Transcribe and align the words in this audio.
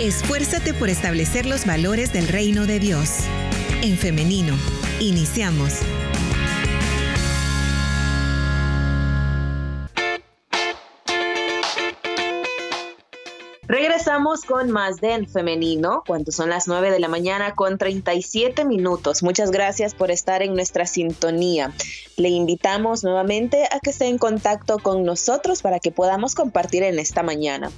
Esfuérzate 0.00 0.74
por 0.74 0.90
establecer 0.90 1.44
los 1.44 1.66
valores 1.66 2.12
del 2.12 2.28
reino 2.28 2.66
de 2.66 2.78
Dios. 2.78 3.24
En 3.82 3.96
femenino, 3.96 4.54
iniciamos. 5.00 5.80
Regresamos 13.66 14.42
con 14.42 14.70
más 14.70 15.00
de 15.00 15.14
En 15.14 15.28
Femenino, 15.28 16.04
cuando 16.06 16.30
son 16.30 16.48
las 16.48 16.68
9 16.68 16.92
de 16.92 17.00
la 17.00 17.08
mañana 17.08 17.56
con 17.56 17.76
37 17.76 18.64
minutos. 18.64 19.24
Muchas 19.24 19.50
gracias 19.50 19.96
por 19.96 20.12
estar 20.12 20.42
en 20.42 20.54
nuestra 20.54 20.86
sintonía. 20.86 21.72
Le 22.18 22.30
invitamos 22.30 23.04
nuevamente 23.04 23.68
a 23.70 23.78
que 23.78 23.90
esté 23.90 24.06
en 24.06 24.18
contacto 24.18 24.80
con 24.80 25.04
nosotros 25.04 25.62
para 25.62 25.78
que 25.78 25.92
podamos 25.92 26.34
compartir 26.34 26.82
en 26.82 26.98
esta 26.98 27.22
mañana. 27.22 27.70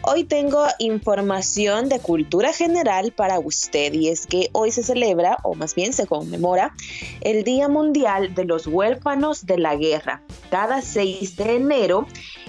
Hoy 0.00 0.24
tengo 0.24 0.64
información 0.78 1.90
de 1.90 2.00
cultura 2.00 2.54
general 2.54 3.12
para 3.12 3.38
usted 3.38 3.92
y 3.92 4.08
es 4.08 4.26
que 4.26 4.48
hoy 4.52 4.72
se 4.72 4.82
celebra, 4.82 5.36
o 5.42 5.54
más 5.54 5.74
bien 5.74 5.92
se 5.92 6.06
conmemora, 6.06 6.74
el 7.20 7.44
Día 7.44 7.68
Mundial 7.68 8.34
de 8.34 8.46
los 8.46 8.66
Huérfanos 8.66 9.44
de 9.44 9.58
la 9.58 9.76
Guerra. 9.76 10.22
Cada 10.50 10.80
6 10.80 11.36
de 11.36 11.56
enero 11.56 12.06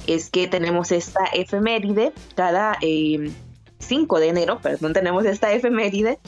es 0.08 0.30
que 0.30 0.48
tenemos 0.48 0.94
esta 0.94 1.26
efeméride, 1.34 2.14
cada 2.36 2.78
5 2.80 4.18
eh, 4.18 4.22
de 4.22 4.28
enero, 4.30 4.62
perdón, 4.62 4.94
tenemos 4.94 5.26
esta 5.26 5.52
efeméride 5.52 6.20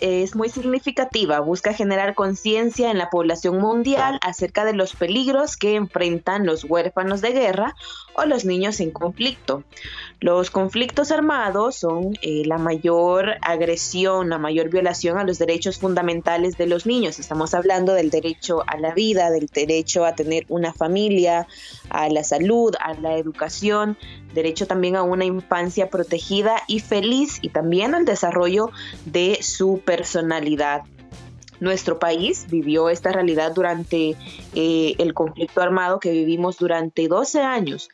es 0.00 0.34
muy 0.34 0.48
significativa. 0.48 1.40
Busca 1.40 1.72
generar 1.72 2.14
conciencia 2.14 2.90
en 2.90 2.98
la 2.98 3.10
población 3.10 3.58
mundial 3.58 4.18
acerca 4.22 4.64
de 4.64 4.72
los 4.72 4.94
peligros 4.94 5.56
que 5.56 5.74
enfrentan 5.74 6.46
los 6.46 6.64
huérfanos 6.64 7.20
de 7.20 7.32
guerra 7.32 7.74
o 8.18 8.26
los 8.26 8.44
niños 8.44 8.80
en 8.80 8.90
conflicto. 8.90 9.62
Los 10.20 10.50
conflictos 10.50 11.12
armados 11.12 11.76
son 11.76 12.18
eh, 12.22 12.42
la 12.44 12.58
mayor 12.58 13.36
agresión, 13.40 14.28
la 14.28 14.38
mayor 14.38 14.68
violación 14.68 15.16
a 15.16 15.24
los 15.24 15.38
derechos 15.38 15.78
fundamentales 15.78 16.58
de 16.58 16.66
los 16.66 16.86
niños. 16.86 17.20
Estamos 17.20 17.54
hablando 17.54 17.94
del 17.94 18.10
derecho 18.10 18.64
a 18.66 18.76
la 18.78 18.92
vida, 18.92 19.30
del 19.30 19.46
derecho 19.46 20.04
a 20.04 20.14
tener 20.14 20.44
una 20.48 20.72
familia, 20.72 21.46
a 21.90 22.08
la 22.08 22.24
salud, 22.24 22.74
a 22.80 22.94
la 22.94 23.16
educación, 23.16 23.96
derecho 24.34 24.66
también 24.66 24.96
a 24.96 25.02
una 25.02 25.24
infancia 25.24 25.88
protegida 25.88 26.62
y 26.66 26.80
feliz 26.80 27.38
y 27.40 27.50
también 27.50 27.94
al 27.94 28.04
desarrollo 28.04 28.70
de 29.04 29.38
su 29.42 29.80
personalidad. 29.84 30.82
Nuestro 31.60 31.98
país 31.98 32.46
vivió 32.48 32.88
esta 32.88 33.12
realidad 33.12 33.52
durante 33.54 34.16
eh, 34.54 34.94
el 34.98 35.14
conflicto 35.14 35.60
armado 35.60 36.00
que 36.00 36.10
vivimos 36.10 36.58
durante 36.58 37.08
12 37.08 37.40
años 37.40 37.88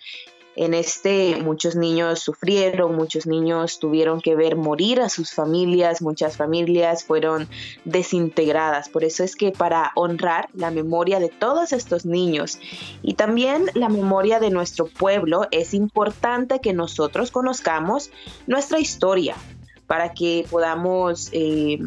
en 0.57 0.75
este 0.75 1.37
muchos 1.43 1.75
niños 1.75 2.21
sufrieron, 2.21 2.95
muchos 2.95 3.27
niños 3.27 3.79
tuvieron 3.79 4.21
que 4.21 4.37
ver 4.37 4.57
morir 4.57 5.01
a 5.01 5.09
sus 5.09 5.33
familias, 5.33 6.01
muchas 6.01 6.37
familias 6.37 7.05
fueron 7.05 7.49
desintegradas. 7.85 8.89
Por 8.89 9.05
eso 9.05 9.25
es 9.25 9.35
que 9.35 9.51
para 9.51 9.91
honrar 9.97 10.49
la 10.55 10.71
memoria 10.71 11.19
de 11.19 11.29
todos 11.29 11.73
estos 11.73 12.07
niños 12.07 12.59
y 13.03 13.15
también 13.15 13.67
la 13.75 13.89
memoria 13.89 14.39
de 14.39 14.51
nuestro 14.51 14.87
pueblo, 14.87 15.49
es 15.51 15.75
importante 15.75 16.61
que 16.61 16.73
nosotros 16.73 17.31
conozcamos 17.31 18.11
nuestra 18.47 18.79
historia 18.79 19.35
para 19.87 20.15
que 20.15 20.47
podamos... 20.51 21.31
Eh, 21.33 21.79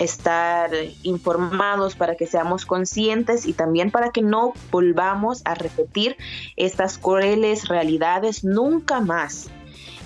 estar 0.00 0.70
informados, 1.02 1.94
para 1.94 2.16
que 2.16 2.26
seamos 2.26 2.66
conscientes 2.66 3.46
y 3.46 3.52
también 3.52 3.90
para 3.90 4.10
que 4.10 4.22
no 4.22 4.54
volvamos 4.70 5.42
a 5.44 5.54
repetir 5.54 6.16
estas 6.56 6.98
crueles 6.98 7.68
realidades 7.68 8.42
nunca 8.42 9.00
más. 9.00 9.50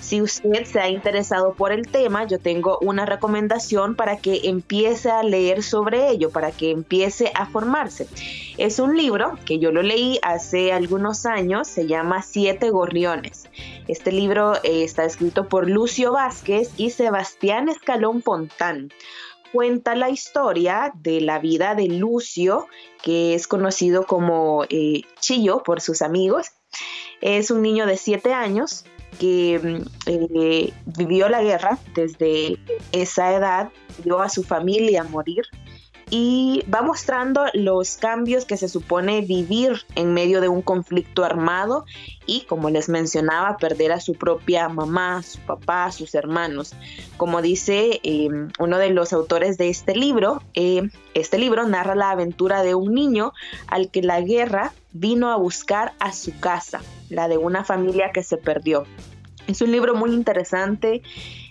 Si 0.05 0.21
usted 0.21 0.67
se 0.67 0.81
ha 0.81 0.91
interesado 0.91 1.55
por 1.55 1.73
el 1.73 1.89
tema, 1.89 2.25
yo 2.25 2.39
tengo 2.39 2.79
una 2.83 3.07
recomendación 3.07 3.95
para 3.95 4.19
que 4.19 4.43
empiece 4.45 5.11
a 5.11 5.23
leer 5.23 5.63
sobre 5.63 6.11
ello, 6.11 6.29
para 6.29 6.53
que 6.53 6.71
empiece 6.71 7.33
a 7.35 7.47
formarse. 7.47 8.07
Es 8.59 8.79
un 8.79 8.99
libro 8.99 9.39
que 9.47 9.59
yo 9.59 9.73
lo 9.73 9.83
leí 9.83 10.19
hace 10.23 10.75
algunos 10.75 11.25
años, 11.25 11.69
se 11.69 11.87
llama 11.87 12.21
Siete 12.21 12.69
Gorriones. 12.69 13.49
Este 13.89 14.13
libro 14.13 14.57
eh, 14.57 14.85
está 14.85 15.05
escrito 15.05 15.49
por 15.49 15.71
Lucio 15.71 16.13
Vázquez 16.13 16.73
y 16.77 16.91
Sebastián 16.91 17.71
Escalón 17.71 18.21
Fontán 18.21 18.91
cuenta 19.55 19.95
la 19.95 20.11
historia 20.11 20.91
de 20.97 21.21
la 21.21 21.39
vida 21.39 21.77
de 21.77 21.87
Lucio, 21.87 22.67
que 23.05 23.37
es 23.37 23.47
conocido 23.47 24.05
como 24.05 24.65
eh, 24.69 25.03
Chillo 25.21 25.63
por 25.63 25.81
sus 25.81 26.03
amigos. 26.03 26.49
Es 27.21 27.53
un 27.53 27.63
niño 27.63 27.87
de 27.87 27.97
siete 27.97 28.33
años 28.33 28.85
que 29.21 29.61
mm, 29.63 30.11
eh, 30.11 30.73
vivió 30.87 31.29
la 31.29 31.41
guerra 31.41 31.79
desde 31.95 32.59
esa 32.91 33.33
edad, 33.33 33.71
vio 34.03 34.21
a 34.21 34.29
su 34.29 34.43
familia 34.43 35.05
morir 35.05 35.45
y 36.11 36.65
va 36.73 36.83
mostrando 36.83 37.45
los 37.55 37.97
cambios 37.97 38.45
que 38.45 38.57
se 38.57 38.69
supone 38.69 39.23
vivir 39.23 39.85
en 39.95 40.13
medio 40.13 40.41
de 40.41 40.49
un 40.49 40.63
conflicto 40.63 41.25
armado 41.25 41.85
y, 42.27 42.43
como 42.43 42.71
les 42.71 42.89
mencionaba, 42.89 43.57
perder 43.57 43.93
a 43.93 44.01
su 44.01 44.15
propia 44.15 44.69
mamá, 44.69 45.23
su 45.23 45.39
papá, 45.41 45.91
sus 45.93 46.15
hermanos. 46.15 46.75
Como 47.17 47.43
dice 47.43 48.01
eh, 48.03 48.29
uno 48.59 48.79
de 48.79 48.91
los 48.91 49.13
autores 49.13 49.59
de 49.59 49.69
este 49.69 49.95
libro, 49.95 50.43
eh, 50.55 50.89
este 51.15 51.39
libro 51.39 51.67
narra 51.67 51.95
la 51.95 52.11
aventura 52.11 52.63
de 52.63 52.75
un 52.75 52.95
niño 52.95 53.33
al 53.67 53.91
que 53.91 54.03
la 54.03 54.21
guerra 54.21 54.73
vino 54.93 55.31
a 55.31 55.37
buscar 55.37 55.93
a 55.99 56.13
su 56.13 56.39
casa, 56.39 56.81
la 57.09 57.29
de 57.29 57.39
una 57.39 57.65
familia 57.65 58.11
que 58.13 58.23
se 58.23 58.37
perdió. 58.37 58.85
Es 59.47 59.61
un 59.61 59.73
libro 59.73 59.95
muy 59.95 60.13
interesante 60.13 61.03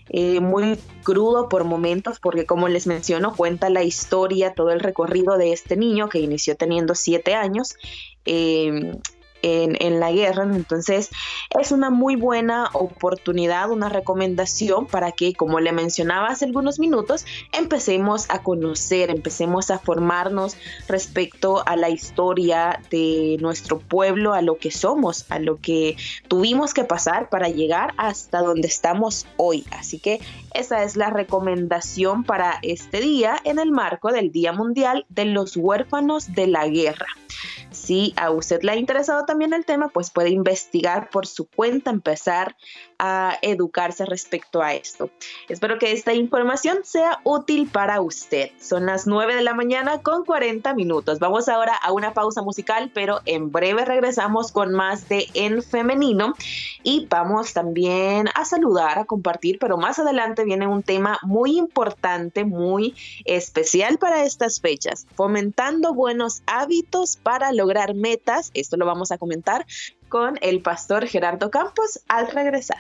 eh, 0.10 0.40
muy 0.40 0.78
crudo 1.04 1.50
por 1.50 1.64
momentos, 1.64 2.20
porque 2.20 2.46
como 2.46 2.68
les 2.68 2.88
menciono, 2.88 3.36
cuenta 3.36 3.70
la 3.70 3.84
historia, 3.84 4.54
todo 4.54 4.72
el 4.72 4.80
recorrido 4.80 5.38
de 5.38 5.54
este 5.54 5.78
niño 5.78 6.10
que 6.10 6.20
inició 6.20 6.56
teniendo 6.56 6.96
siete 6.96 7.36
años. 7.36 7.76
Eh, 8.26 8.94
en, 9.44 10.00
la 10.00 10.12
guerra. 10.12 10.44
Entonces 10.44 11.10
es 11.60 11.72
una 11.72 11.90
muy 11.90 12.16
buena 12.16 12.70
oportunidad, 12.74 13.70
una 13.70 13.90
recomendación 13.90 14.88
para 14.88 15.12
que, 15.12 15.34
como 15.34 15.60
le 15.60 15.72
mencionaba 15.72 16.30
hace 16.30 16.46
algunos 16.46 16.80
minutos, 16.80 17.26
empecemos 17.52 18.26
a 18.30 18.42
conocer, 18.42 19.10
empecemos 19.10 19.70
a 19.70 19.78
formarnos 19.78 20.58
respecto 20.88 21.64
a 21.68 21.76
la 21.76 21.90
historia 21.90 22.80
de 22.90 23.38
nuestro 23.42 23.80
pueblo, 23.80 24.34
a 24.34 24.42
lo 24.42 24.58
que 24.58 24.72
somos, 24.72 25.26
a 25.30 25.40
lo 25.40 25.60
que 25.60 25.98
tuvimos 26.28 26.74
que 26.74 26.86
pasar 26.86 27.30
para 27.30 27.50
llegar 27.50 27.94
hasta 27.98 28.42
donde 28.42 28.68
estamos 28.68 29.28
hoy. 29.38 29.66
Así 29.72 30.00
que 30.00 30.22
esa 30.54 30.84
es 30.84 30.96
la 30.96 31.10
recomendación 31.10 32.24
para 32.24 32.60
este 32.62 33.02
día 33.02 33.38
en 33.44 33.60
el 33.60 33.72
marco 33.72 34.12
del 34.12 34.32
Día 34.32 34.54
Mundial 34.54 35.06
de 35.10 35.26
los 35.26 35.58
Huérfanos 35.58 36.34
de 36.34 36.48
la 36.48 36.68
Guerra. 36.68 37.08
Si 37.84 38.14
a 38.16 38.32
usted 38.32 38.62
le 38.62 38.72
ha 38.72 38.76
interesado 38.78 39.26
también 39.26 39.52
el 39.52 39.66
tema, 39.66 39.90
pues 39.90 40.10
puede 40.10 40.30
investigar 40.30 41.10
por 41.10 41.28
su 41.28 41.50
cuenta, 41.50 41.90
empezar 41.90 42.56
a 43.06 43.38
educarse 43.42 44.06
respecto 44.06 44.62
a 44.62 44.74
esto. 44.74 45.10
Espero 45.50 45.78
que 45.78 45.92
esta 45.92 46.14
información 46.14 46.80
sea 46.86 47.20
útil 47.26 47.68
para 47.70 48.00
usted. 48.00 48.52
Son 48.62 48.86
las 48.86 49.08
9 49.08 49.36
de 49.36 49.42
la 49.42 49.54
mañana 49.54 50.02
con 50.02 50.24
40 50.24 50.74
minutos. 50.74 51.20
Vamos 51.20 51.50
ahora 51.50 51.76
a 51.76 51.92
una 51.92 52.14
pausa 52.14 52.42
musical, 52.44 52.92
pero 52.94 53.20
en 53.26 53.52
breve 53.52 53.84
regresamos 53.84 54.54
con 54.54 54.72
más 54.72 55.10
de 55.10 55.28
En 55.34 55.62
Femenino 55.62 56.34
y 56.82 57.06
vamos 57.10 57.52
también 57.52 58.30
a 58.36 58.46
saludar, 58.46 59.00
a 59.00 59.04
compartir, 59.04 59.60
pero 59.60 59.76
más 59.76 60.00
adelante 60.00 60.46
viene 60.46 60.66
un 60.66 60.82
tema 60.82 61.20
muy 61.24 61.58
importante, 61.58 62.46
muy 62.46 62.96
especial 63.26 63.98
para 63.98 64.24
estas 64.24 64.62
fechas, 64.62 65.08
fomentando 65.14 65.94
buenos 65.94 66.42
hábitos 66.46 67.18
para 67.18 67.52
lograr 67.52 67.96
metas. 67.96 68.50
Esto 68.54 68.78
lo 68.78 68.86
vamos 68.86 69.12
a 69.12 69.18
comentar 69.18 69.66
con 70.14 70.38
el 70.42 70.62
pastor 70.62 71.08
Gerardo 71.08 71.50
Campos 71.50 72.02
al 72.08 72.28
regresar. 72.28 72.78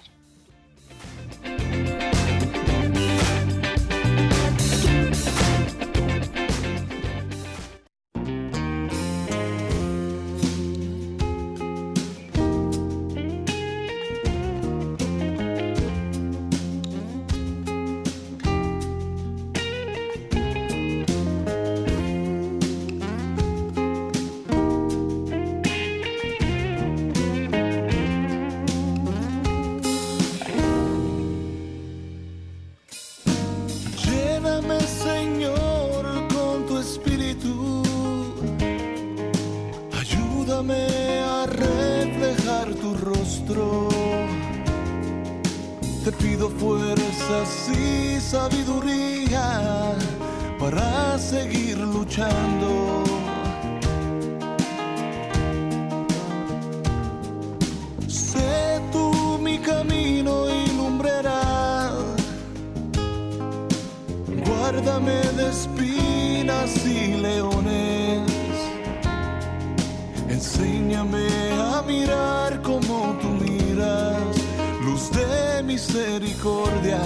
como 72.61 73.17
tú 73.21 73.29
miras, 73.29 74.35
luz 74.83 75.09
de 75.11 75.63
misericordia. 75.63 77.01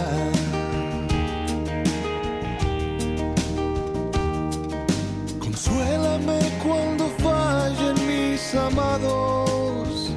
Consuélame 5.39 6.39
cuando 6.63 7.05
fallen 7.23 7.95
mis 8.07 8.55
amados, 8.55 10.11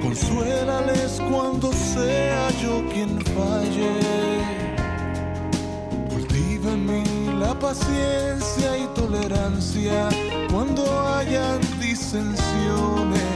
consuélales 0.00 1.20
cuando 1.28 1.72
sea 1.72 2.50
yo 2.62 2.84
quien 2.92 3.20
falle 3.34 4.62
Cultiva 6.08 6.72
en 6.72 6.86
mí 6.86 7.04
la 7.38 7.58
paciencia 7.58 8.78
y 8.78 8.86
tolerancia 8.94 10.08
cuando 10.50 10.82
hayan 11.08 11.60
disensiones. 11.80 13.31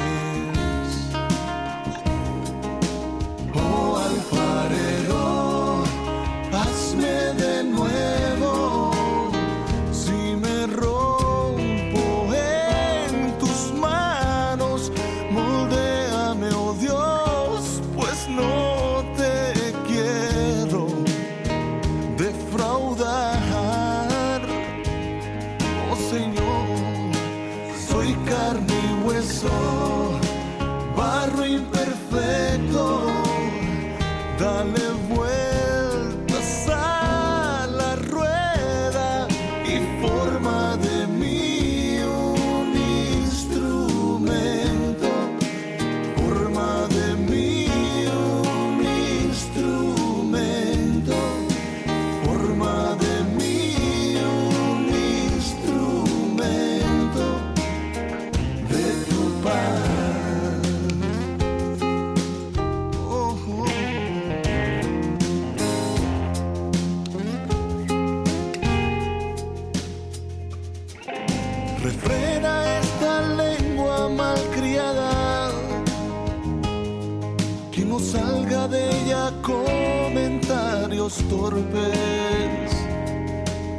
comentarios 79.42 81.16
torpes, 81.28 82.70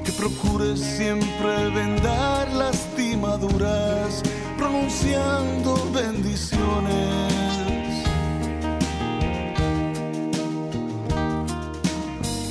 que 0.03 0.11
procures 0.11 0.79
siempre 0.79 1.69
vendar 1.69 2.51
lastimaduras, 2.53 4.21
pronunciando 4.57 5.89
bendiciones. 5.93 7.33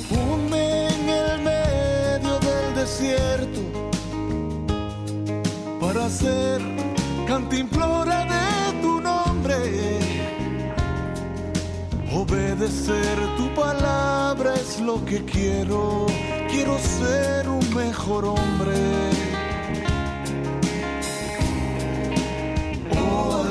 Ponme 0.09 0.87
en 0.87 1.09
el 1.09 1.41
medio 1.41 2.39
del 2.39 2.75
desierto 2.75 3.61
para 5.79 6.09
ser 6.09 6.61
cantimplora 7.27 8.25
de 8.25 8.81
tu 8.81 8.99
nombre. 9.01 9.96
Obedecer 12.19 13.15
tu 13.37 13.47
palabra 13.53 14.55
es 14.55 14.81
lo 14.81 15.05
que 15.05 15.23
quiero. 15.23 16.07
Quiero 16.49 16.79
ser 16.79 17.47
un 17.47 17.75
mejor 17.75 18.25
hombre. 18.25 18.73
Oh, 22.97 23.45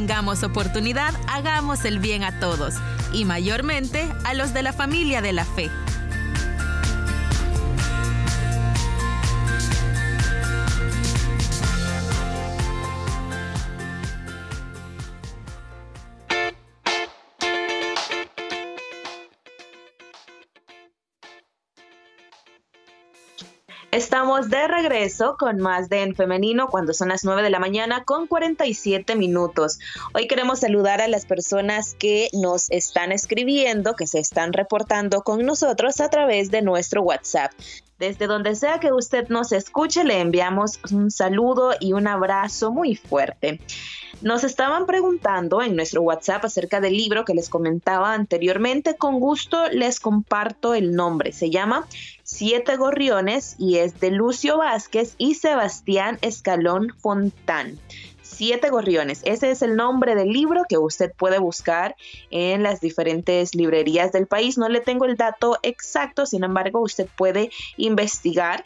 tengamos 0.00 0.42
oportunidad, 0.44 1.12
hagamos 1.28 1.84
el 1.84 1.98
bien 1.98 2.24
a 2.24 2.40
todos 2.40 2.76
y 3.12 3.26
mayormente 3.26 4.08
a 4.24 4.32
los 4.32 4.54
de 4.54 4.62
la 4.62 4.72
familia 4.72 5.20
de 5.20 5.34
la 5.34 5.44
fe. 5.44 5.68
De 24.60 24.68
regreso 24.68 25.36
con 25.38 25.58
más 25.58 25.88
de 25.88 26.02
En 26.02 26.14
Femenino 26.14 26.68
cuando 26.68 26.92
son 26.92 27.08
las 27.08 27.24
9 27.24 27.42
de 27.42 27.48
la 27.48 27.58
mañana 27.58 28.04
con 28.04 28.26
47 28.26 29.16
minutos. 29.16 29.78
Hoy 30.12 30.26
queremos 30.26 30.60
saludar 30.60 31.00
a 31.00 31.08
las 31.08 31.24
personas 31.24 31.94
que 31.98 32.28
nos 32.34 32.70
están 32.70 33.10
escribiendo, 33.10 33.94
que 33.94 34.06
se 34.06 34.18
están 34.18 34.52
reportando 34.52 35.22
con 35.22 35.46
nosotros 35.46 35.98
a 36.00 36.10
través 36.10 36.50
de 36.50 36.60
nuestro 36.60 37.02
WhatsApp. 37.02 37.52
Desde 37.98 38.26
donde 38.26 38.54
sea 38.54 38.80
que 38.80 38.92
usted 38.92 39.28
nos 39.28 39.52
escuche, 39.52 40.04
le 40.04 40.20
enviamos 40.20 40.78
un 40.90 41.10
saludo 41.10 41.72
y 41.80 41.94
un 41.94 42.06
abrazo 42.06 42.70
muy 42.70 42.96
fuerte. 42.96 43.60
Nos 44.22 44.44
estaban 44.44 44.84
preguntando 44.84 45.62
en 45.62 45.76
nuestro 45.76 46.02
WhatsApp 46.02 46.44
acerca 46.44 46.80
del 46.80 46.94
libro 46.94 47.24
que 47.24 47.32
les 47.32 47.48
comentaba 47.48 48.12
anteriormente. 48.12 48.96
Con 48.96 49.20
gusto 49.20 49.68
les 49.70 50.00
comparto 50.00 50.74
el 50.74 50.92
nombre. 50.92 51.32
Se 51.32 51.48
llama 51.48 51.86
Siete 52.32 52.76
Gorriones 52.76 53.56
y 53.58 53.78
es 53.78 53.98
de 53.98 54.12
Lucio 54.12 54.56
Vázquez 54.56 55.16
y 55.18 55.34
Sebastián 55.34 56.16
Escalón 56.22 56.94
Fontán. 56.96 57.76
Siete 58.22 58.70
Gorriones. 58.70 59.20
Ese 59.24 59.50
es 59.50 59.62
el 59.62 59.74
nombre 59.74 60.14
del 60.14 60.28
libro 60.28 60.62
que 60.68 60.78
usted 60.78 61.12
puede 61.12 61.40
buscar 61.40 61.96
en 62.30 62.62
las 62.62 62.80
diferentes 62.80 63.56
librerías 63.56 64.12
del 64.12 64.28
país. 64.28 64.58
No 64.58 64.68
le 64.68 64.80
tengo 64.80 65.06
el 65.06 65.16
dato 65.16 65.58
exacto, 65.64 66.24
sin 66.24 66.44
embargo, 66.44 66.80
usted 66.80 67.08
puede 67.16 67.50
investigar 67.76 68.64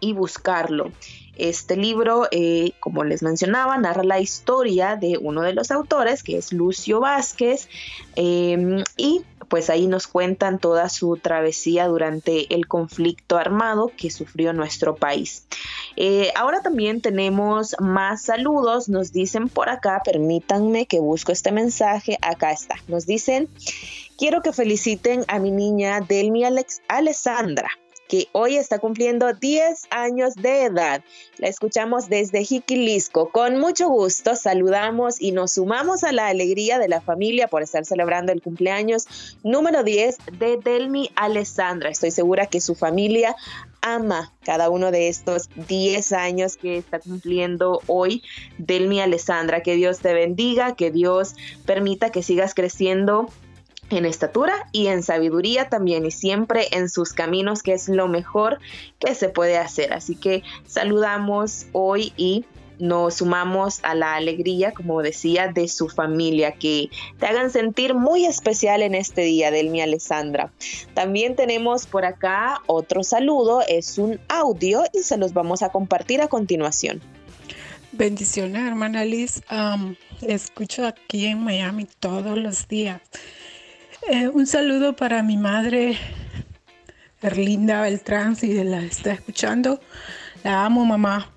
y 0.00 0.12
buscarlo. 0.12 0.90
Este 1.36 1.76
libro, 1.76 2.26
eh, 2.32 2.72
como 2.80 3.04
les 3.04 3.22
mencionaba, 3.22 3.78
narra 3.78 4.02
la 4.02 4.18
historia 4.18 4.96
de 4.96 5.16
uno 5.16 5.42
de 5.42 5.54
los 5.54 5.70
autores, 5.70 6.24
que 6.24 6.36
es 6.36 6.52
Lucio 6.52 6.98
Vázquez, 6.98 7.68
em, 8.16 8.82
y 8.96 9.22
pues 9.50 9.68
ahí 9.68 9.88
nos 9.88 10.06
cuentan 10.06 10.60
toda 10.60 10.88
su 10.88 11.16
travesía 11.16 11.88
durante 11.88 12.54
el 12.54 12.68
conflicto 12.68 13.36
armado 13.36 13.90
que 13.94 14.08
sufrió 14.10 14.52
nuestro 14.52 14.94
país. 14.94 15.44
Eh, 15.96 16.32
ahora 16.36 16.62
también 16.62 17.02
tenemos 17.02 17.74
más 17.80 18.22
saludos, 18.22 18.88
nos 18.88 19.12
dicen 19.12 19.48
por 19.48 19.68
acá, 19.68 20.00
permítanme 20.04 20.86
que 20.86 21.00
busco 21.00 21.32
este 21.32 21.50
mensaje, 21.50 22.16
acá 22.22 22.52
está, 22.52 22.76
nos 22.86 23.06
dicen, 23.06 23.48
quiero 24.16 24.40
que 24.40 24.52
feliciten 24.52 25.24
a 25.26 25.40
mi 25.40 25.50
niña 25.50 26.00
Delmi 26.00 26.44
Alex 26.44 26.80
Alessandra 26.88 27.70
que 28.10 28.26
hoy 28.32 28.56
está 28.56 28.80
cumpliendo 28.80 29.32
10 29.32 29.84
años 29.90 30.34
de 30.34 30.64
edad. 30.64 31.04
La 31.38 31.46
escuchamos 31.46 32.08
desde 32.08 32.44
Jiquilisco. 32.44 33.30
Con 33.30 33.60
mucho 33.60 33.88
gusto 33.88 34.34
saludamos 34.34 35.22
y 35.22 35.30
nos 35.30 35.52
sumamos 35.52 36.02
a 36.02 36.10
la 36.10 36.26
alegría 36.26 36.80
de 36.80 36.88
la 36.88 37.00
familia 37.00 37.46
por 37.46 37.62
estar 37.62 37.84
celebrando 37.84 38.32
el 38.32 38.42
cumpleaños 38.42 39.38
número 39.44 39.84
10 39.84 40.18
de 40.40 40.56
Delmi 40.56 41.12
Alessandra. 41.14 41.88
Estoy 41.88 42.10
segura 42.10 42.46
que 42.46 42.60
su 42.60 42.74
familia 42.74 43.36
ama 43.80 44.32
cada 44.42 44.70
uno 44.70 44.90
de 44.90 45.08
estos 45.08 45.48
10 45.68 46.10
años 46.12 46.56
que 46.56 46.78
está 46.78 46.98
cumpliendo 46.98 47.80
hoy 47.86 48.24
Delmi 48.58 49.00
Alessandra. 49.00 49.62
Que 49.62 49.76
Dios 49.76 50.00
te 50.00 50.12
bendiga, 50.14 50.74
que 50.74 50.90
Dios 50.90 51.36
permita 51.64 52.10
que 52.10 52.24
sigas 52.24 52.54
creciendo 52.54 53.28
en 53.90 54.06
estatura 54.06 54.54
y 54.72 54.86
en 54.86 55.02
sabiduría 55.02 55.68
también 55.68 56.06
y 56.06 56.10
siempre 56.10 56.68
en 56.72 56.88
sus 56.88 57.12
caminos, 57.12 57.62
que 57.62 57.72
es 57.72 57.88
lo 57.88 58.08
mejor 58.08 58.58
que 58.98 59.14
se 59.14 59.28
puede 59.28 59.58
hacer. 59.58 59.92
Así 59.92 60.14
que 60.14 60.42
saludamos 60.66 61.66
hoy 61.72 62.12
y 62.16 62.44
nos 62.80 63.16
sumamos 63.16 63.80
a 63.82 63.94
la 63.94 64.14
alegría, 64.14 64.72
como 64.72 65.02
decía, 65.02 65.48
de 65.48 65.68
su 65.68 65.88
familia, 65.88 66.52
que 66.52 66.90
te 67.18 67.26
hagan 67.26 67.50
sentir 67.50 67.94
muy 67.94 68.24
especial 68.24 68.82
en 68.82 68.94
este 68.94 69.22
día, 69.22 69.50
Delmi 69.50 69.82
Alessandra. 69.82 70.50
También 70.94 71.36
tenemos 71.36 71.86
por 71.86 72.04
acá 72.04 72.62
otro 72.66 73.04
saludo, 73.04 73.62
es 73.68 73.98
un 73.98 74.18
audio 74.28 74.84
y 74.92 75.02
se 75.02 75.18
los 75.18 75.34
vamos 75.34 75.62
a 75.62 75.68
compartir 75.68 76.22
a 76.22 76.28
continuación. 76.28 77.00
Bendiciones, 77.92 78.66
hermana 78.66 79.04
Liz. 79.04 79.42
escucho 80.22 80.86
aquí 80.86 81.26
en 81.26 81.44
Miami 81.44 81.86
todos 81.98 82.38
los 82.38 82.66
días. 82.66 83.00
Eh, 84.08 84.28
un 84.28 84.46
saludo 84.46 84.96
para 84.96 85.22
mi 85.22 85.36
madre, 85.36 85.98
Erlinda 87.20 87.82
Beltrán, 87.82 88.34
si 88.34 88.64
la 88.64 88.80
está 88.80 89.12
escuchando. 89.12 89.80
La 90.42 90.64
amo, 90.64 90.84
mamá. 90.86 91.30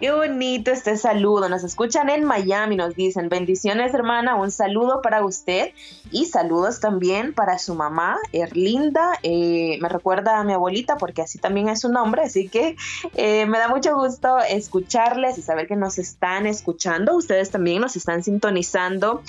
Qué 0.00 0.12
bonito 0.12 0.70
este 0.70 0.96
saludo. 0.96 1.48
Nos 1.48 1.64
escuchan 1.64 2.08
en 2.08 2.22
Miami, 2.22 2.76
nos 2.76 2.94
dicen 2.94 3.28
bendiciones 3.28 3.92
hermana, 3.94 4.36
un 4.36 4.52
saludo 4.52 5.02
para 5.02 5.24
usted 5.24 5.72
y 6.12 6.26
saludos 6.26 6.78
también 6.78 7.34
para 7.34 7.58
su 7.58 7.74
mamá, 7.74 8.16
Erlinda. 8.30 9.18
Eh, 9.24 9.76
me 9.80 9.88
recuerda 9.88 10.38
a 10.38 10.44
mi 10.44 10.52
abuelita 10.52 10.98
porque 10.98 11.22
así 11.22 11.40
también 11.40 11.68
es 11.68 11.80
su 11.80 11.88
nombre, 11.88 12.22
así 12.22 12.48
que 12.48 12.76
eh, 13.14 13.46
me 13.46 13.58
da 13.58 13.66
mucho 13.66 13.96
gusto 13.96 14.38
escucharles 14.38 15.36
y 15.36 15.42
saber 15.42 15.66
que 15.66 15.74
nos 15.74 15.98
están 15.98 16.46
escuchando. 16.46 17.16
Ustedes 17.16 17.50
también 17.50 17.80
nos 17.80 17.96
están 17.96 18.22
sintonizando 18.22 19.22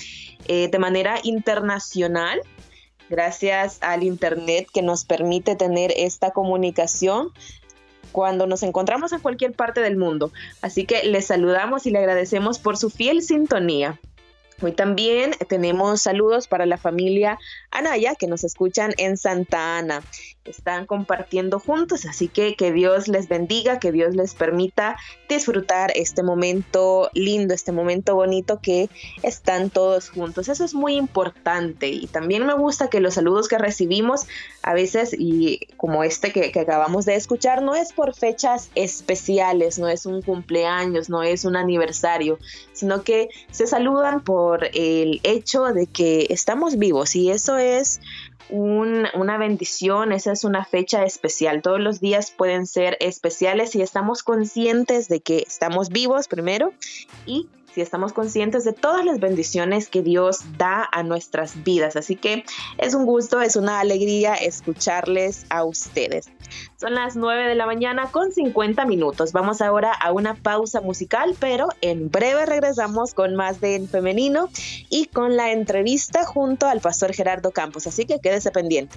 eh, 0.46 0.68
de 0.68 0.78
manera 0.78 1.16
internacional 1.24 2.40
gracias 3.08 3.78
al 3.80 4.04
Internet 4.04 4.68
que 4.72 4.82
nos 4.82 5.04
permite 5.04 5.56
tener 5.56 5.92
esta 5.96 6.30
comunicación 6.30 7.32
cuando 8.12 8.46
nos 8.46 8.62
encontramos 8.62 9.12
en 9.12 9.20
cualquier 9.20 9.52
parte 9.52 9.80
del 9.80 9.96
mundo. 9.96 10.32
Así 10.62 10.84
que 10.84 11.04
les 11.04 11.26
saludamos 11.26 11.86
y 11.86 11.90
le 11.90 11.98
agradecemos 11.98 12.58
por 12.58 12.76
su 12.76 12.90
fiel 12.90 13.22
sintonía. 13.22 14.00
Hoy 14.62 14.72
también 14.72 15.32
tenemos 15.48 16.02
saludos 16.02 16.46
para 16.46 16.66
la 16.66 16.76
familia 16.76 17.38
Anaya 17.70 18.14
que 18.14 18.26
nos 18.26 18.44
escuchan 18.44 18.92
en 18.98 19.16
Santa 19.16 19.78
Ana 19.78 20.02
están 20.50 20.86
compartiendo 20.86 21.58
juntos, 21.58 22.04
así 22.06 22.28
que 22.28 22.54
que 22.56 22.72
Dios 22.72 23.08
les 23.08 23.28
bendiga, 23.28 23.78
que 23.78 23.92
Dios 23.92 24.14
les 24.14 24.34
permita 24.34 24.96
disfrutar 25.28 25.92
este 25.94 26.22
momento 26.22 27.10
lindo, 27.14 27.54
este 27.54 27.72
momento 27.72 28.14
bonito 28.14 28.60
que 28.60 28.90
están 29.22 29.70
todos 29.70 30.10
juntos. 30.10 30.48
Eso 30.48 30.64
es 30.64 30.74
muy 30.74 30.96
importante 30.96 31.88
y 31.88 32.06
también 32.06 32.46
me 32.46 32.54
gusta 32.54 32.88
que 32.88 33.00
los 33.00 33.14
saludos 33.14 33.48
que 33.48 33.58
recibimos 33.58 34.26
a 34.62 34.74
veces 34.74 35.14
y 35.16 35.60
como 35.76 36.04
este 36.04 36.32
que, 36.32 36.50
que 36.52 36.60
acabamos 36.60 37.04
de 37.04 37.14
escuchar 37.14 37.62
no 37.62 37.74
es 37.74 37.92
por 37.92 38.14
fechas 38.14 38.70
especiales, 38.74 39.78
no 39.78 39.88
es 39.88 40.06
un 40.06 40.22
cumpleaños, 40.22 41.08
no 41.08 41.22
es 41.22 41.44
un 41.44 41.56
aniversario, 41.56 42.38
sino 42.72 43.02
que 43.04 43.28
se 43.50 43.66
saludan 43.66 44.22
por 44.22 44.49
el 44.72 45.20
hecho 45.22 45.64
de 45.64 45.86
que 45.86 46.26
estamos 46.30 46.78
vivos 46.78 47.14
y 47.16 47.30
eso 47.30 47.56
es 47.56 48.00
una 48.50 49.38
bendición, 49.38 50.12
esa 50.12 50.32
es 50.32 50.44
una 50.44 50.64
fecha 50.64 51.04
especial. 51.04 51.62
Todos 51.62 51.80
los 51.80 52.00
días 52.00 52.32
pueden 52.32 52.66
ser 52.66 52.96
especiales 53.00 53.70
si 53.70 53.82
estamos 53.82 54.22
conscientes 54.22 55.08
de 55.08 55.20
que 55.20 55.44
estamos 55.46 55.90
vivos 55.90 56.26
primero 56.26 56.72
y 57.26 57.48
si 57.74 57.80
estamos 57.80 58.12
conscientes 58.12 58.64
de 58.64 58.72
todas 58.72 59.04
las 59.04 59.20
bendiciones 59.20 59.88
que 59.88 60.02
Dios 60.02 60.40
da 60.58 60.88
a 60.90 61.02
nuestras 61.02 61.62
vidas. 61.62 61.96
Así 61.96 62.16
que 62.16 62.44
es 62.78 62.94
un 62.94 63.06
gusto, 63.06 63.40
es 63.40 63.56
una 63.56 63.80
alegría 63.80 64.34
escucharles 64.34 65.46
a 65.50 65.64
ustedes. 65.64 66.28
Son 66.76 66.94
las 66.94 67.16
9 67.16 67.48
de 67.48 67.54
la 67.54 67.66
mañana 67.66 68.10
con 68.10 68.32
50 68.32 68.84
minutos. 68.86 69.32
Vamos 69.32 69.60
ahora 69.60 69.92
a 69.92 70.12
una 70.12 70.34
pausa 70.34 70.80
musical, 70.80 71.36
pero 71.38 71.68
en 71.80 72.10
breve 72.10 72.46
regresamos 72.46 73.14
con 73.14 73.36
más 73.36 73.60
de 73.60 73.76
En 73.76 73.88
Femenino 73.88 74.48
y 74.88 75.06
con 75.06 75.36
la 75.36 75.52
entrevista 75.52 76.24
junto 76.24 76.66
al 76.66 76.80
pastor 76.80 77.12
Gerardo 77.12 77.50
Campos. 77.50 77.86
Así 77.86 78.04
que 78.04 78.18
quédese 78.18 78.50
pendiente. 78.50 78.96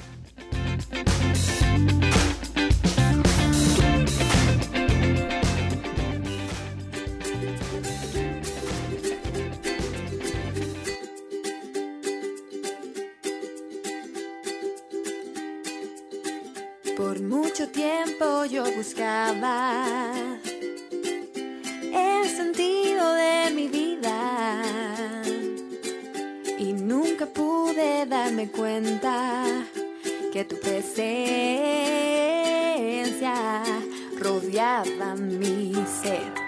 Yo 18.53 18.63
buscaba 18.75 19.83
el 21.91 22.29
sentido 22.29 23.13
de 23.13 23.49
mi 23.49 23.67
vida 23.67 24.61
y 26.59 26.73
nunca 26.73 27.25
pude 27.25 28.05
darme 28.05 28.51
cuenta 28.51 29.43
que 30.31 30.45
tu 30.45 30.59
presencia 30.59 30.93
rodeaba 34.19 35.15
mi 35.15 35.73
ser. 36.03 36.42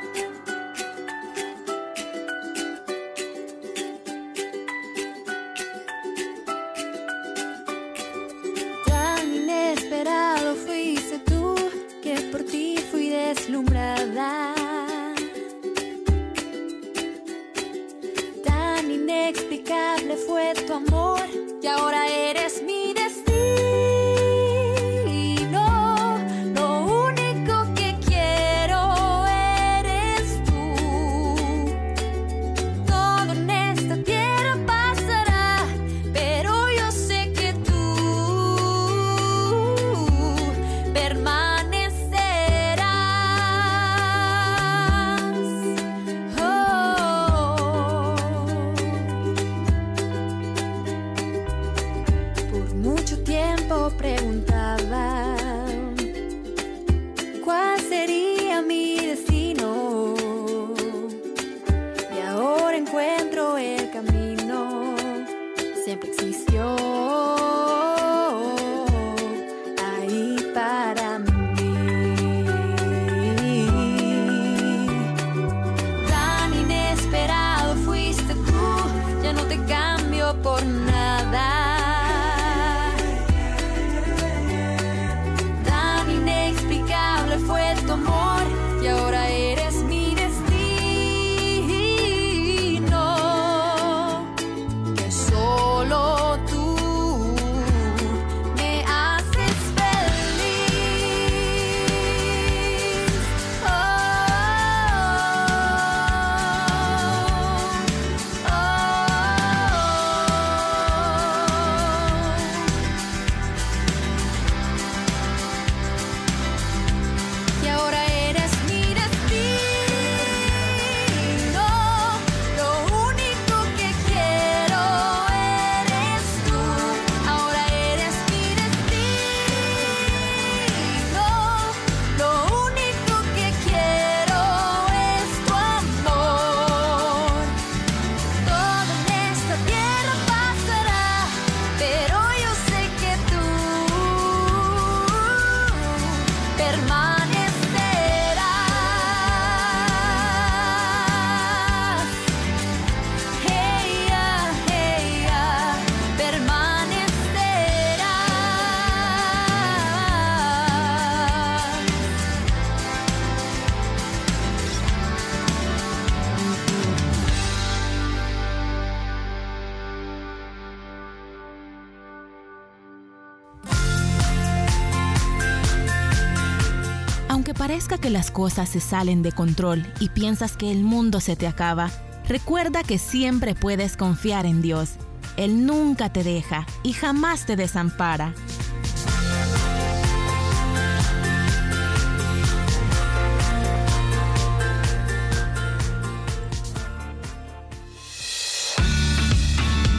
Parezca 177.68 177.98
que 177.98 178.12
las 178.12 178.30
cosas 178.30 178.70
se 178.70 178.80
salen 178.80 179.24
de 179.24 179.32
control 179.32 179.92
y 180.00 180.10
piensas 180.10 180.56
que 180.56 180.72
el 180.72 180.84
mundo 180.84 181.20
se 181.20 181.36
te 181.36 181.48
acaba, 181.48 181.90
recuerda 182.30 182.84
que 182.84 183.00
siempre 183.00 183.56
puedes 183.56 183.98
confiar 183.98 184.46
en 184.46 184.62
Dios. 184.62 184.92
Él 185.36 185.66
nunca 185.66 186.14
te 186.14 186.24
deja 186.24 186.68
y 186.84 186.94
jamás 186.94 187.48
te 187.48 187.56
desampara. 187.56 188.36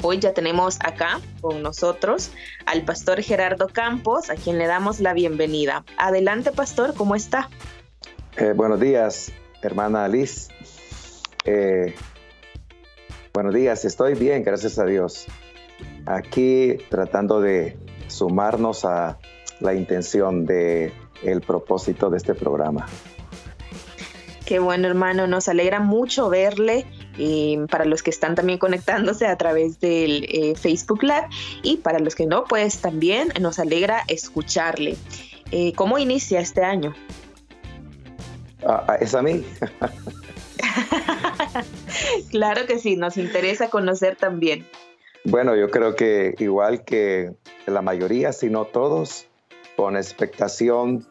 Hoy 0.01 0.19
ya 0.19 0.33
tenemos 0.33 0.79
acá 0.81 1.19
con 1.41 1.61
nosotros 1.61 2.31
al 2.65 2.83
pastor 2.85 3.21
Gerardo 3.21 3.67
Campos, 3.67 4.29
a 4.29 4.35
quien 4.35 4.57
le 4.57 4.65
damos 4.65 5.01
la 5.01 5.13
bienvenida. 5.13 5.83
Adelante, 5.97 6.51
pastor, 6.51 6.93
¿cómo 6.93 7.15
está? 7.15 7.49
Eh, 8.37 8.53
buenos 8.55 8.79
días, 8.79 9.33
hermana 9.61 10.07
Liz. 10.07 10.47
Eh, 11.43 11.95
buenos 13.33 13.53
días, 13.53 13.83
estoy 13.83 14.13
bien, 14.13 14.43
gracias 14.43 14.79
a 14.79 14.85
Dios. 14.85 15.27
Aquí 16.05 16.77
tratando 16.89 17.41
de 17.41 17.77
sumarnos 18.09 18.85
a 18.85 19.17
la 19.59 19.73
intención 19.73 20.45
de 20.45 20.93
el 21.23 21.41
propósito 21.41 22.09
de 22.09 22.17
este 22.17 22.33
programa. 22.33 22.87
Qué 24.45 24.57
bueno, 24.57 24.87
hermano, 24.87 25.27
nos 25.27 25.47
alegra 25.47 25.79
mucho 25.79 26.29
verle. 26.29 26.85
Y 27.17 27.57
para 27.69 27.85
los 27.85 28.01
que 28.01 28.09
están 28.09 28.33
también 28.33 28.57
conectándose 28.57 29.27
a 29.27 29.37
través 29.37 29.79
del 29.79 30.23
eh, 30.23 30.55
Facebook 30.55 31.03
Live 31.03 31.27
y 31.63 31.77
para 31.77 31.99
los 31.99 32.15
que 32.15 32.25
no, 32.25 32.45
pues 32.45 32.79
también 32.79 33.27
nos 33.41 33.59
alegra 33.59 34.03
escucharle. 34.07 34.95
Eh, 35.51 35.73
¿Cómo 35.73 35.97
inicia 35.97 36.39
este 36.39 36.63
año? 36.63 36.95
Ah, 38.65 38.97
¿Es 38.99 39.13
a 39.13 39.21
mí? 39.21 39.45
claro 42.31 42.65
que 42.65 42.79
sí, 42.79 42.95
nos 42.95 43.17
interesa 43.17 43.69
conocer 43.69 44.15
también. 44.15 44.65
Bueno, 45.25 45.55
yo 45.55 45.69
creo 45.69 45.95
que 45.95 46.35
igual 46.39 46.83
que 46.85 47.33
la 47.69 47.81
mayoría, 47.81 48.33
si 48.33 48.49
no 48.49 48.65
todos, 48.65 49.25
con 49.75 49.95
expectación, 49.95 51.05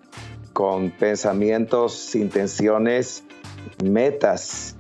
con 0.53 0.91
pensamientos, 0.91 2.15
intenciones, 2.15 3.25
metas 3.85 4.77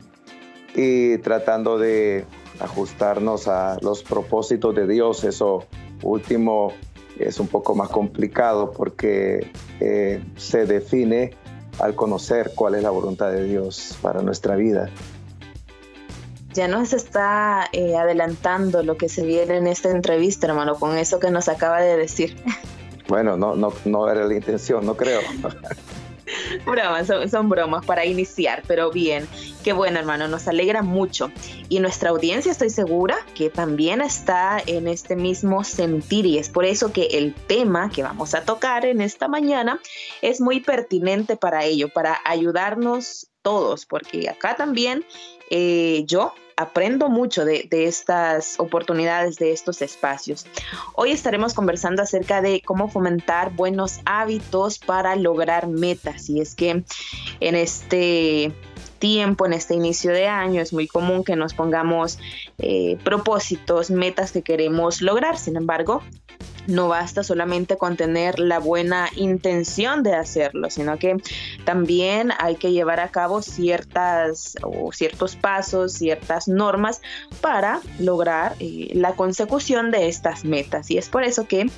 y 0.74 1.18
tratando 1.18 1.78
de 1.78 2.24
ajustarnos 2.60 3.48
a 3.48 3.78
los 3.80 4.02
propósitos 4.02 4.74
de 4.74 4.86
Dios. 4.86 5.24
Eso 5.24 5.66
último 6.02 6.72
es 7.18 7.40
un 7.40 7.48
poco 7.48 7.74
más 7.74 7.88
complicado 7.88 8.72
porque 8.72 9.50
eh, 9.80 10.22
se 10.36 10.66
define 10.66 11.34
al 11.78 11.94
conocer 11.94 12.52
cuál 12.54 12.74
es 12.74 12.82
la 12.82 12.90
voluntad 12.90 13.30
de 13.30 13.44
Dios 13.44 13.96
para 14.02 14.20
nuestra 14.22 14.56
vida 14.56 14.90
ya 16.58 16.66
nos 16.66 16.92
está 16.92 17.68
eh, 17.70 17.96
adelantando 17.96 18.82
lo 18.82 18.96
que 18.96 19.08
se 19.08 19.24
viene 19.24 19.58
en 19.58 19.68
esta 19.68 19.90
entrevista, 19.90 20.48
hermano, 20.48 20.74
con 20.74 20.98
eso 20.98 21.20
que 21.20 21.30
nos 21.30 21.48
acaba 21.48 21.80
de 21.80 21.96
decir. 21.96 22.36
Bueno, 23.06 23.36
no, 23.36 23.54
no, 23.54 23.72
no 23.84 24.10
era 24.10 24.26
la 24.26 24.34
intención, 24.34 24.84
no 24.84 24.96
creo. 24.96 25.20
bromas, 26.66 27.06
son, 27.06 27.30
son, 27.30 27.48
bromas 27.48 27.86
para 27.86 28.04
iniciar, 28.04 28.64
pero 28.66 28.90
bien. 28.90 29.28
Qué 29.62 29.72
bueno, 29.72 30.00
hermano, 30.00 30.26
nos 30.26 30.48
alegra 30.48 30.82
mucho. 30.82 31.30
Y 31.68 31.78
nuestra 31.78 32.10
audiencia 32.10 32.50
estoy 32.50 32.70
segura 32.70 33.16
que 33.36 33.50
también 33.50 34.00
está 34.00 34.60
en 34.66 34.88
este 34.88 35.14
mismo 35.14 35.62
sentir 35.62 36.26
y 36.26 36.38
es 36.38 36.48
por 36.48 36.64
eso 36.64 36.92
que 36.92 37.04
el 37.12 37.34
tema 37.34 37.88
que 37.88 38.02
vamos 38.02 38.34
a 38.34 38.42
tocar 38.42 38.84
en 38.84 39.00
esta 39.00 39.28
mañana 39.28 39.80
es 40.22 40.40
muy 40.40 40.58
pertinente 40.58 41.36
para 41.36 41.64
ello, 41.64 41.88
para 41.88 42.18
ayudarnos 42.24 43.28
todos, 43.42 43.86
porque 43.86 44.28
acá 44.28 44.56
también 44.56 45.04
eh, 45.50 46.02
yo 46.04 46.34
aprendo 46.58 47.08
mucho 47.08 47.44
de, 47.44 47.68
estas 47.70 48.58
oportunidades, 48.58 49.36
de 49.36 49.52
estos 49.52 49.80
espacios. 49.80 50.44
Hoy 50.96 51.12
estaremos 51.12 51.54
conversando 51.54 52.02
acerca 52.02 52.42
de 52.42 52.62
cómo 52.64 52.88
fomentar 52.88 53.54
buenos 53.54 54.00
hábitos 54.04 54.80
para 54.80 55.14
lograr 55.14 55.68
metas. 55.68 56.28
Y 56.28 56.40
es 56.40 56.56
que 56.56 56.82
en 57.38 57.54
este 57.54 58.52
tiempo, 58.98 59.46
en 59.46 59.52
este 59.52 59.74
inicio 59.74 60.10
de 60.10 60.26
año, 60.26 60.60
es 60.60 60.72
muy 60.72 60.88
común 60.88 61.22
que 61.22 61.36
nos 61.36 61.54
pongamos 61.54 62.18
eh, 62.58 62.98
propósitos, 63.04 63.92
metas 63.92 64.32
que 64.32 64.42
queremos 64.42 65.00
lograr. 65.00 65.38
Sin 65.38 65.54
embargo, 65.54 66.02
no 66.68 66.86
basta 66.86 67.24
solamente 67.24 67.78
con 67.78 67.96
tener 67.96 68.38
la 68.38 68.58
buena 68.58 69.08
intención 69.16 70.02
de 70.02 70.14
hacerlo, 70.14 70.68
sino 70.70 70.98
que 70.98 71.16
también 71.64 72.30
hay 72.38 72.56
que 72.56 72.72
llevar 72.72 73.00
a 73.00 73.08
cabo 73.08 73.40
ciertas 73.40 74.54
o 74.62 74.92
ciertos 74.92 75.34
pasos, 75.34 75.94
ciertas 75.94 76.46
normas 76.46 77.00
para 77.40 77.80
lograr 77.98 78.54
eh, 78.60 78.90
la 78.92 79.14
consecución 79.14 79.90
de 79.90 80.08
estas 80.08 80.44
metas. 80.44 80.90
Y 80.90 80.98
es 80.98 81.08
por 81.08 81.24
eso 81.24 81.48
que 81.48 81.70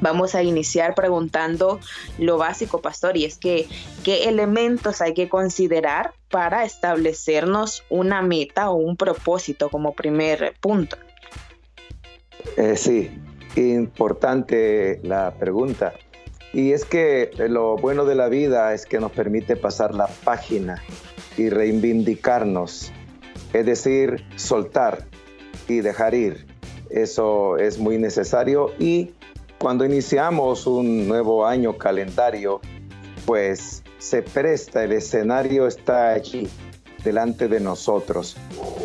Vamos 0.00 0.34
a 0.34 0.42
iniciar 0.42 0.96
preguntando 0.96 1.78
lo 2.18 2.38
básico, 2.38 2.82
pastor, 2.82 3.16
y 3.16 3.24
es 3.24 3.38
que 3.38 3.68
qué 4.04 4.24
elementos 4.24 5.00
hay 5.00 5.14
que 5.14 5.28
considerar 5.28 6.12
para 6.28 6.64
establecernos 6.64 7.84
una 7.88 8.20
meta 8.20 8.68
o 8.68 8.74
un 8.74 8.96
propósito 8.96 9.70
como 9.70 9.94
primer 9.94 10.54
punto. 10.60 10.96
Eh, 12.56 12.76
sí, 12.76 13.10
importante 13.56 15.00
la 15.02 15.34
pregunta. 15.34 15.94
Y 16.52 16.72
es 16.72 16.84
que 16.84 17.30
lo 17.48 17.76
bueno 17.76 18.04
de 18.04 18.14
la 18.14 18.28
vida 18.28 18.72
es 18.72 18.86
que 18.86 19.00
nos 19.00 19.12
permite 19.12 19.56
pasar 19.56 19.94
la 19.94 20.06
página 20.06 20.82
y 21.36 21.50
reivindicarnos, 21.50 22.92
es 23.52 23.66
decir, 23.66 24.24
soltar 24.36 25.06
y 25.68 25.80
dejar 25.80 26.14
ir. 26.14 26.46
Eso 26.88 27.58
es 27.58 27.78
muy 27.78 27.98
necesario 27.98 28.70
y 28.78 29.12
cuando 29.58 29.84
iniciamos 29.84 30.66
un 30.66 31.08
nuevo 31.08 31.46
año 31.46 31.76
calendario, 31.76 32.60
pues 33.24 33.82
se 33.98 34.22
presta, 34.22 34.84
el 34.84 34.92
escenario 34.92 35.66
está 35.66 36.10
allí 36.10 36.48
delante 37.02 37.48
de 37.48 37.60
nosotros. 37.60 38.36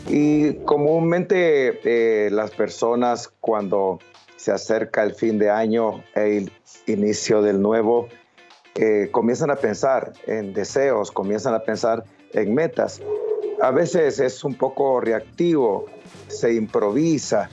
Y 0.10 0.54
comúnmente 0.66 1.80
eh, 1.84 2.30
las 2.32 2.52
personas 2.52 3.32
cuando 3.40 4.00
se 4.42 4.52
acerca 4.52 5.04
el 5.04 5.14
fin 5.14 5.38
de 5.38 5.52
año 5.52 6.04
e 6.16 6.38
el 6.38 6.52
inicio 6.88 7.44
del 7.44 7.62
nuevo, 7.62 8.08
eh, 8.74 9.10
comienzan 9.12 9.52
a 9.52 9.56
pensar 9.56 10.14
en 10.26 10.52
deseos, 10.52 11.12
comienzan 11.12 11.54
a 11.54 11.60
pensar 11.60 12.04
en 12.34 12.56
metas. 12.56 13.00
A 13.62 13.70
veces 13.70 14.20
es 14.20 14.44
un 14.44 14.56
poco 14.56 15.00
reactivo, 15.00 15.86
se 16.28 16.56
improvisa, 16.56 17.52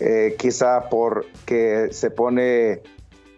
eh, 0.00 0.34
quizá 0.36 0.88
porque 0.88 1.90
se 1.92 2.10
pone 2.10 2.82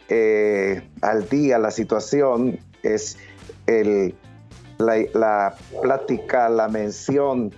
eh, 0.08 0.88
al 1.02 1.28
día 1.28 1.58
la 1.58 1.70
situación, 1.72 2.58
es 2.82 3.18
la, 3.66 4.96
la 5.12 5.54
plática, 5.82 6.48
la 6.48 6.68
mención 6.68 7.52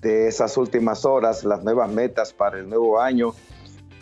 de 0.00 0.28
esas 0.28 0.56
últimas 0.56 1.04
horas, 1.04 1.42
las 1.42 1.64
nuevas 1.64 1.90
metas 1.90 2.32
para 2.32 2.60
el 2.60 2.68
nuevo 2.68 3.00
año. 3.00 3.34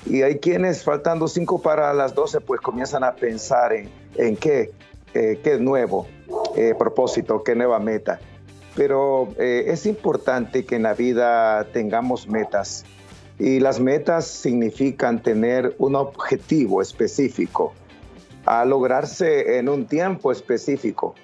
Y 0.07 0.23
hay 0.23 0.39
quienes, 0.39 0.85
faltando 0.85 1.29
cinco 1.29 1.61
para 1.61 1.93
las 1.95 2.15
doce, 2.15 2.41
pues 2.41 2.61
comienzan 2.61 3.05
a 3.05 3.15
pensar 3.15 3.73
en, 3.73 3.89
en 4.17 4.37
qué, 4.37 4.73
eh, 5.15 5.41
qué 5.43 5.59
nuevo 5.59 6.07
propósito, 6.79 7.43
qué 7.43 7.55
nueva 7.55 7.81
meta. 7.81 8.21
Pero 8.77 9.29
es 9.39 9.87
importante 9.87 10.65
que 10.65 10.77
en 10.77 10.85
la 10.85 10.95
vida 10.95 11.65
tengamos 11.73 12.29
metas 12.29 12.85
y 13.39 13.61
las 13.61 13.81
metas 13.81 14.27
significan 14.27 15.23
tener 15.23 15.75
un 15.79 15.97
objetivo 15.97 16.81
específico 16.81 17.73
a 18.47 18.65
lograrse 18.65 19.59
en 19.59 19.69
un 19.69 19.87
tiempo 19.87 20.31
específico. 20.31 21.15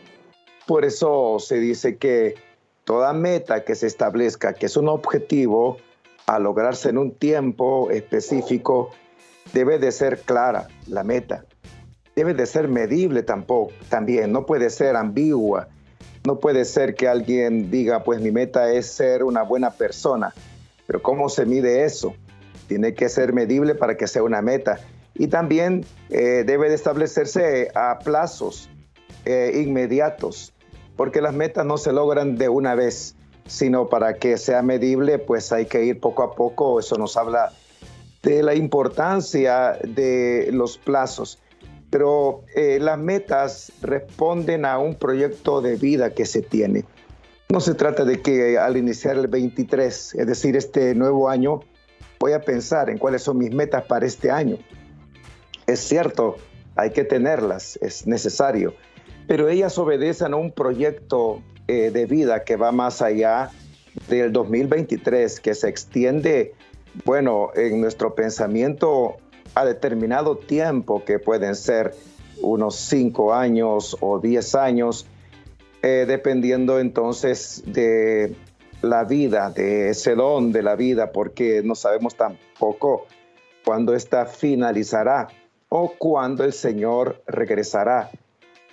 Por 0.66 0.85
eso 0.85 1.38
se 1.38 1.59
dice 1.59 1.97
que 1.97 2.35
toda 2.85 3.12
meta 3.12 3.64
que 3.64 3.75
se 3.75 3.87
establezca, 3.87 4.55
que 4.55 4.66
es 4.66 4.77
un 4.77 4.88
objetivo 4.88 5.77
a 6.35 6.38
lograrse 6.38 6.90
en 6.90 6.99
un 6.99 7.12
tiempo 7.12 7.90
específico, 7.90 8.90
debe 9.53 9.79
de 9.79 9.93
ser 9.93 10.21
clara 10.21 10.69
la 10.87 11.05
meta. 11.05 11.45
Debe 12.16 12.35
de 12.35 12.47
ser 12.47 12.69
medible 12.69 13.23
tampoco, 13.23 13.73
también, 13.88 14.33
no 14.33 14.47
puede 14.47 14.71
ser 14.71 14.97
ambigua. 14.97 15.69
No 16.27 16.38
puede 16.38 16.66
ser 16.66 16.95
que 16.95 17.09
alguien 17.09 17.71
diga, 17.71 18.03
pues 18.05 18.21
mi 18.21 18.31
meta 18.31 18.71
es 18.73 18.87
ser 18.87 19.25
una 19.25 19.43
buena 19.43 19.71
persona 19.71 20.35
pero 20.90 21.03
¿cómo 21.03 21.29
se 21.29 21.47
mide 21.47 21.85
eso? 21.85 22.16
Tiene 22.66 22.95
que 22.95 23.09
ser 23.09 23.33
medible 23.33 23.77
para 23.77 23.97
que 23.97 24.09
sea 24.09 24.25
una 24.25 24.43
meta. 24.43 24.81
Y 25.14 25.29
también 25.29 25.85
eh, 26.09 26.43
debe 26.45 26.69
de 26.69 26.75
establecerse 26.75 27.71
a 27.77 28.01
plazos 28.01 28.69
eh, 29.25 29.62
inmediatos, 29.64 30.53
porque 30.97 31.21
las 31.21 31.33
metas 31.33 31.64
no 31.64 31.79
se 31.79 31.93
logran 31.93 32.35
de 32.35 32.49
una 32.49 32.75
vez, 32.75 33.14
sino 33.51 33.89
para 33.89 34.15
que 34.15 34.39
sea 34.39 34.63
medible, 34.63 35.19
pues 35.19 35.51
hay 35.51 35.67
que 35.67 35.85
ir 35.85 35.99
poco 35.99 36.23
a 36.23 36.35
poco. 36.37 36.79
Eso 36.79 36.97
nos 36.97 37.17
habla 37.17 37.53
de 38.23 38.45
la 38.45 38.55
importancia 38.55 39.77
de 39.83 40.51
los 40.53 40.79
plazos. 40.79 41.41
Pero 41.91 42.45
eh, 42.55 42.79
las 42.81 42.97
metas 42.97 43.73
responden 43.83 44.65
a 44.65 44.79
un 44.79 44.95
proyecto 44.95 45.61
de 45.61 45.75
vida 45.75 46.15
que 46.15 46.27
se 46.27 46.43
tiene. 46.43 46.85
No 47.49 47.59
se 47.59 47.75
trata 47.75 48.05
de 48.05 48.23
que 48.23 48.57
al 48.57 48.77
iniciar 48.77 49.17
el 49.17 49.27
23, 49.27 50.15
es 50.15 50.27
decir, 50.29 50.55
este 50.55 50.95
nuevo 50.95 51.29
año, 51.29 51.61
voy 52.21 52.33
a 52.33 52.41
pensar 52.41 52.89
en 52.89 52.99
cuáles 52.99 53.23
son 53.23 53.39
mis 53.39 53.53
metas 53.53 53.83
para 53.87 54.07
este 54.07 54.31
año. 54.31 54.59
Es 55.67 55.81
cierto, 55.81 56.37
hay 56.77 56.91
que 56.91 57.03
tenerlas, 57.03 57.77
es 57.83 58.07
necesario, 58.07 58.75
pero 59.27 59.49
ellas 59.49 59.77
obedecen 59.77 60.35
a 60.35 60.37
un 60.37 60.53
proyecto 60.53 61.43
eh, 61.68 61.90
de 61.90 62.07
vida 62.07 62.44
que 62.44 62.57
va 62.57 62.73
más 62.73 63.03
allá 63.03 63.51
del 64.09 64.33
2023, 64.33 65.40
que 65.40 65.55
se 65.55 65.68
extiende, 65.68 66.55
bueno, 67.05 67.51
en 67.55 67.81
nuestro 67.81 68.14
pensamiento 68.14 69.16
a 69.55 69.64
determinado 69.64 70.37
tiempo, 70.37 71.05
que 71.05 71.18
pueden 71.18 71.55
ser 71.55 71.94
unos 72.40 72.77
cinco 72.77 73.35
años 73.35 73.96
o 74.01 74.18
diez 74.18 74.55
años, 74.55 75.07
eh, 75.83 76.05
dependiendo 76.07 76.79
entonces 76.79 77.62
de 77.66 78.35
la 78.83 79.05
vida, 79.05 79.51
de 79.51 79.90
ese 79.90 80.14
don 80.14 80.53
de 80.53 80.62
la 80.62 80.77
vida, 80.77 81.12
porque 81.12 81.62
no 81.64 81.75
sabemos 81.75 82.16
tampoco 82.16 83.07
cuándo 83.64 83.94
esta 83.94 84.27
finalizará 84.27 85.29
o 85.68 85.94
cuándo 85.99 86.44
el 86.44 86.53
Señor 86.53 87.23
regresará. 87.27 88.11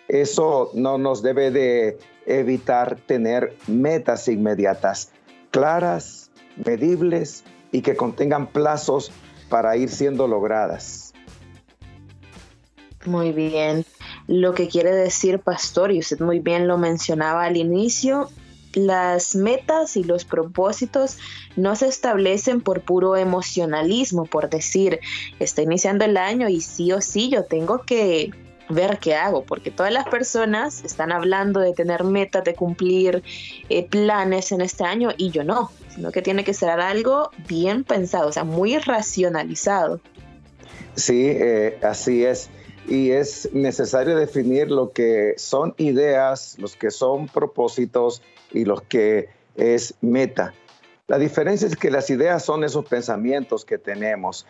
Eso 0.08 0.72
no 0.74 0.98
nos 0.98 1.22
debe 1.22 1.52
de 1.52 1.98
evitar 2.26 2.98
tener 3.06 3.56
metas 3.67 4.28
inmediatas, 4.28 5.12
claras, 5.52 6.32
medibles 6.65 7.43
y 7.72 7.82
que 7.82 7.96
contengan 7.96 8.48
plazos 8.48 9.12
para 9.50 9.76
ir 9.78 9.89
siendo 9.89 10.28
logradas. 10.28 11.13
Muy 13.06 13.32
bien 13.32 13.86
lo 14.28 14.54
que 14.54 14.67
quiere 14.67 14.91
decir 14.91 15.39
pastor, 15.39 15.91
y 15.91 16.00
usted 16.00 16.20
muy 16.20 16.39
bien 16.39 16.67
lo 16.67 16.78
mencionaba 16.78 17.46
al 17.46 17.56
inicio, 17.56 18.30
las 18.74 19.36
metas 19.36 19.96
y 19.98 20.04
los 20.04 20.26
propósitos 20.26 21.17
no 21.56 21.76
se 21.76 21.88
establecen 21.88 22.62
por 22.62 22.82
puro 22.82 23.15
emocionalismo, 23.15 24.26
por 24.26 24.50
decir, 24.50 25.00
está 25.39 25.62
iniciando 25.62 26.06
el 26.06 26.17
año 26.17 26.50
y 26.50 26.62
sí 26.62 26.91
o 26.91 27.02
sí 27.02 27.30
yo 27.30 27.46
tengo 27.46 27.84
que 27.84 28.32
ver 28.69 28.99
qué 28.99 29.15
hago, 29.15 29.43
porque 29.43 29.71
todas 29.71 29.91
las 29.91 30.08
personas 30.08 30.84
están 30.84 31.12
hablando 31.12 31.60
de 31.60 31.73
tener 31.73 32.03
metas, 32.03 32.43
de 32.43 32.53
cumplir 32.53 33.23
eh, 33.69 33.88
planes 33.88 34.51
en 34.51 34.62
este 34.62 34.84
año 34.84 35.10
y 35.17 35.32
yo 35.32 35.43
no, 35.43 35.71
sino 35.89 36.12
que 36.12 36.21
tiene 36.21 36.43
que 36.43 36.53
ser 36.53 36.69
algo 36.69 37.32
bien 37.47 37.84
pensado, 37.84 38.27
o 38.27 38.32
sea, 38.32 38.43
muy 38.43 38.77
racionalizado. 38.77 40.01
Sí, 40.95 41.27
eh, 41.27 41.80
así 41.82 42.25
es 42.25 42.49
y 42.88 43.12
es 43.12 43.49
necesario 43.53 44.15
definir 44.15 44.71
lo 44.71 44.91
que 44.91 45.34
son 45.38 45.73
ideas, 45.77 46.56
los 46.58 46.75
que 46.75 46.89
son 46.89 47.27
propósitos 47.27 48.21
y 48.51 48.63
los 48.63 48.82
que 48.84 49.30
es 49.56 49.95
meta. 50.01 50.53
La 51.08 51.17
diferencia 51.17 51.67
es 51.67 51.75
que 51.75 51.91
las 51.91 52.10
ideas 52.10 52.43
son 52.43 52.63
esos 52.63 52.86
pensamientos 52.86 53.65
que 53.65 53.77
tenemos. 53.77 54.45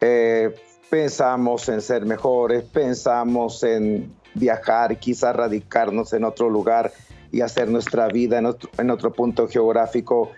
Eh, 0.00 0.54
pensamos 0.94 1.68
en 1.68 1.80
ser 1.80 2.06
mejores, 2.06 2.62
pensamos 2.62 3.64
en 3.64 4.14
viajar, 4.32 4.96
quizás 5.00 5.34
radicarnos 5.34 6.12
en 6.12 6.22
otro 6.22 6.48
lugar 6.48 6.92
y 7.32 7.40
hacer 7.40 7.68
nuestra 7.68 8.06
vida 8.06 8.38
en 8.38 8.90
otro, 8.90 9.12
punto 9.12 9.48
geográfico, 9.48 10.30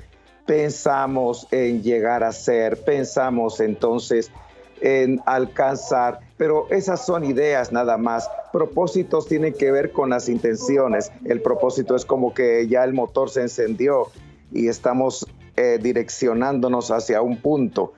pensamos 0.47 1.47
en 1.51 1.83
llegar 1.83 2.25
a 2.25 2.33
ser, 2.33 2.83
pensamos 2.83 3.61
entonces 3.61 4.31
en 4.81 5.21
alcanzar, 5.27 6.21
pero 6.39 6.69
esas 6.71 7.05
son 7.05 7.25
ideas 7.25 7.71
nada 7.71 7.99
más. 7.99 8.27
Propósitos 8.51 9.29
tienen 9.29 9.53
que 9.53 9.71
ver 9.71 9.93
con 9.93 10.09
las 10.09 10.27
intenciones. 10.27 11.13
El 11.27 11.43
propósito 11.43 11.95
es 11.95 12.07
como 12.07 12.33
que 12.33 12.67
ya 12.67 12.83
el 12.83 12.95
motor 12.95 13.29
se 13.29 13.43
encendió 13.43 14.07
y 14.51 14.69
estamos 14.69 15.27
eh, 15.57 15.79
direccionándonos 15.83 16.91
hacia 16.93 17.21
un 17.21 17.43
punto. 17.43 17.93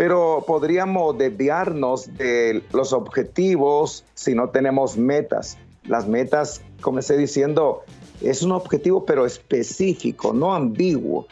Pero 0.00 0.42
podríamos 0.46 1.18
desviarnos 1.18 2.16
de 2.16 2.62
los 2.72 2.94
objetivos 2.94 4.02
si 4.14 4.34
no 4.34 4.48
tenemos 4.48 4.96
metas. 4.96 5.58
Las 5.84 6.08
metas, 6.08 6.62
como 6.80 7.00
estoy 7.00 7.18
diciendo, 7.18 7.82
es 8.22 8.40
un 8.40 8.52
objetivo 8.52 9.04
pero 9.04 9.26
específico, 9.26 10.32
no 10.32 10.54
ambiguo, 10.54 11.26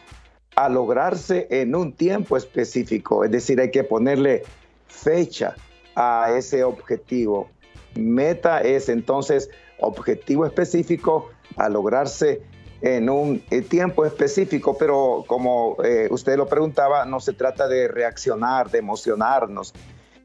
a 0.54 0.68
lograrse 0.68 1.48
en 1.50 1.74
un 1.74 1.94
tiempo 1.94 2.36
específico. 2.36 3.24
Es 3.24 3.30
decir, 3.30 3.58
hay 3.58 3.70
que 3.70 3.84
ponerle 3.84 4.42
fecha 4.86 5.56
a 5.94 6.30
ese 6.36 6.62
objetivo. 6.62 7.48
Meta 7.94 8.60
es 8.60 8.90
entonces 8.90 9.48
objetivo 9.78 10.44
específico 10.44 11.30
a 11.56 11.70
lograrse 11.70 12.42
en 12.80 13.10
un 13.10 13.42
eh, 13.50 13.62
tiempo 13.62 14.04
específico, 14.04 14.76
pero 14.78 15.24
como 15.26 15.76
eh, 15.82 16.08
usted 16.10 16.36
lo 16.36 16.46
preguntaba, 16.46 17.04
no 17.04 17.20
se 17.20 17.32
trata 17.32 17.66
de 17.66 17.88
reaccionar, 17.88 18.70
de 18.70 18.78
emocionarnos, 18.78 19.74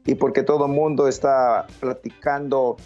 y 0.06 0.14
porque 0.14 0.42
todo 0.42 0.66
el 0.66 0.72
mundo 0.72 1.08
está 1.08 1.66
platicando 1.80 2.76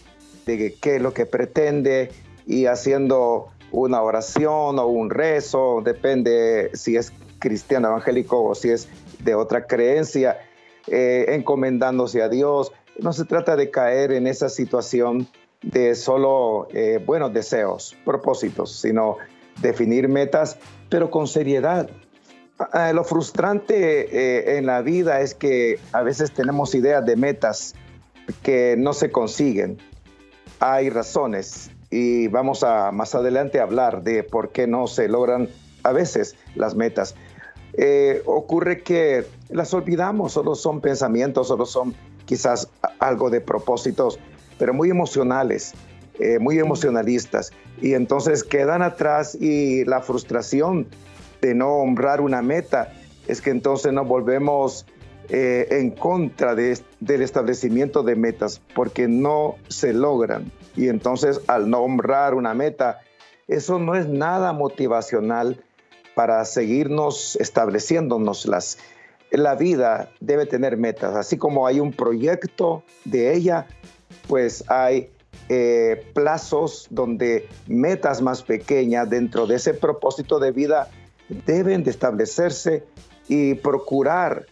de 0.47 0.75
qué 0.81 0.97
es 0.97 1.03
lo 1.03 1.13
que 1.13 1.27
pretende 1.27 2.11
y 2.47 2.67
haciendo 2.67 3.49
una 3.71 4.01
oración 4.03 4.79
o 4.79 4.87
un 4.87 5.11
rezo, 5.11 5.83
depende 5.85 6.71
si 6.73 6.97
es 6.97 7.13
cristiano 7.39 7.89
evangélico 7.89 8.43
o 8.43 8.55
si 8.55 8.71
es 8.71 8.89
de 9.19 9.35
otra 9.35 9.67
creencia, 9.67 10.39
eh, 10.87 11.27
encomendándose 11.29 12.23
a 12.23 12.31
Dios. 12.31 12.73
No 12.99 13.13
se 13.13 13.27
trata 13.27 13.57
de 13.57 13.71
caer 13.71 14.13
en 14.13 14.27
esa 14.27 14.49
situación 14.49 15.29
de 15.61 15.95
solo 15.97 16.69
buenos 17.05 17.33
deseos, 17.33 17.97
propósitos, 18.05 18.81
sino 18.81 19.19
definir 19.61 20.09
metas, 20.09 20.59
pero 20.89 21.11
con 21.11 21.27
seriedad. 21.27 21.89
Ah, 22.73 22.93
lo 22.93 23.05
frustrante 23.05 23.77
eh, 24.11 24.59
en 24.59 24.67
la 24.67 24.83
vida 24.83 25.21
es 25.21 25.35
que 25.35 25.79
a 25.93 26.03
veces 26.03 26.33
tenemos 26.33 26.75
ideas 26.75 27.05
de 27.07 27.17
metas 27.17 27.75
que 28.43 28.75
no 28.77 28.93
se 28.93 29.11
consiguen. 29.11 29.79
Hay 30.59 30.91
razones 30.91 31.71
y 31.91 32.29
vamos 32.29 32.65
a 32.65 32.91
más 32.91 33.15
adelante 33.15 33.61
hablar 33.61 34.03
de 34.03 34.25
por 34.25 34.51
qué 34.51 34.67
no 34.67 34.87
se 34.89 35.09
logran 35.09 35.49
a 35.85 35.93
veces 35.93 36.37
las 36.57 36.75
metas. 36.75 37.15
Eh, 37.75 38.23
ocurre 38.27 38.83
que 38.83 39.25
las 39.51 39.73
olvidamos, 39.73 40.33
solo 40.33 40.55
son 40.55 40.81
pensamientos, 40.81 41.49
solo 41.49 41.65
son 41.65 41.95
quizás 42.25 42.69
algo 42.99 43.31
de 43.31 43.41
propósitos, 43.41 44.19
pero 44.59 44.75
muy 44.75 44.91
emocionales. 44.91 45.75
Eh, 46.19 46.39
muy 46.39 46.59
emocionalistas. 46.59 47.53
Y 47.81 47.95
entonces 47.95 48.43
quedan 48.43 48.83
atrás 48.83 49.37
y 49.41 49.85
la 49.85 50.01
frustración 50.01 50.89
de 51.41 51.55
no 51.55 51.77
honrar 51.77 52.21
una 52.21 52.43
meta. 52.43 52.93
Es 53.29 53.41
que 53.41 53.51
entonces 53.51 53.93
nos 53.93 54.09
volvemos 54.09 54.85
eh, 55.29 55.69
en 55.71 55.91
contra 55.91 56.55
del 56.55 57.23
establecimiento 57.23 58.03
de 58.03 58.17
metas 58.17 58.61
porque 58.75 59.07
no 59.07 59.57
se 59.69 59.93
logran. 59.93 60.51
Y 60.75 60.89
entonces 60.89 61.41
al 61.47 61.71
no 61.71 61.81
honrar 61.81 62.35
una 62.35 62.55
meta 62.55 63.01
eso 63.49 63.79
no 63.79 63.95
es 63.95 64.07
nada 64.07 64.53
motivacional 64.53 65.65
para 66.15 66.45
seguirnos 66.45 67.37
estableciéndonos 67.37 68.47
las 68.47 68.79
la 69.31 69.55
vida 69.55 70.11
debe 70.21 70.47
tener 70.47 70.77
metas. 70.77 71.15
Así 71.15 71.37
como 71.37 71.67
hay 71.67 71.81
un 71.81 71.93
proyecto 71.93 72.83
de 73.05 73.35
ella 73.35 73.67
pues 74.27 74.65
hay 74.69 75.11
eh, 75.49 76.05
plazos 76.15 76.87
donde 76.91 77.49
metas 77.67 78.21
más 78.21 78.43
pequeñas 78.43 79.09
dentro 79.09 79.47
de 79.47 79.57
ese 79.57 79.75
propósito 79.75 80.39
de 80.39 80.53
vida 80.53 80.91
deben 81.47 81.85
de 81.85 81.91
establecerse 81.91 82.85
y 83.29 83.55
procurar 83.55 84.47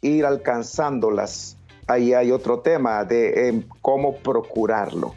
ir 0.00 0.26
alcanzándolas. 0.26 1.56
Ahí 1.86 2.12
hay 2.12 2.30
otro 2.30 2.60
tema 2.60 3.04
de 3.04 3.48
em, 3.48 3.64
cómo 3.80 4.16
procurarlo. 4.16 5.14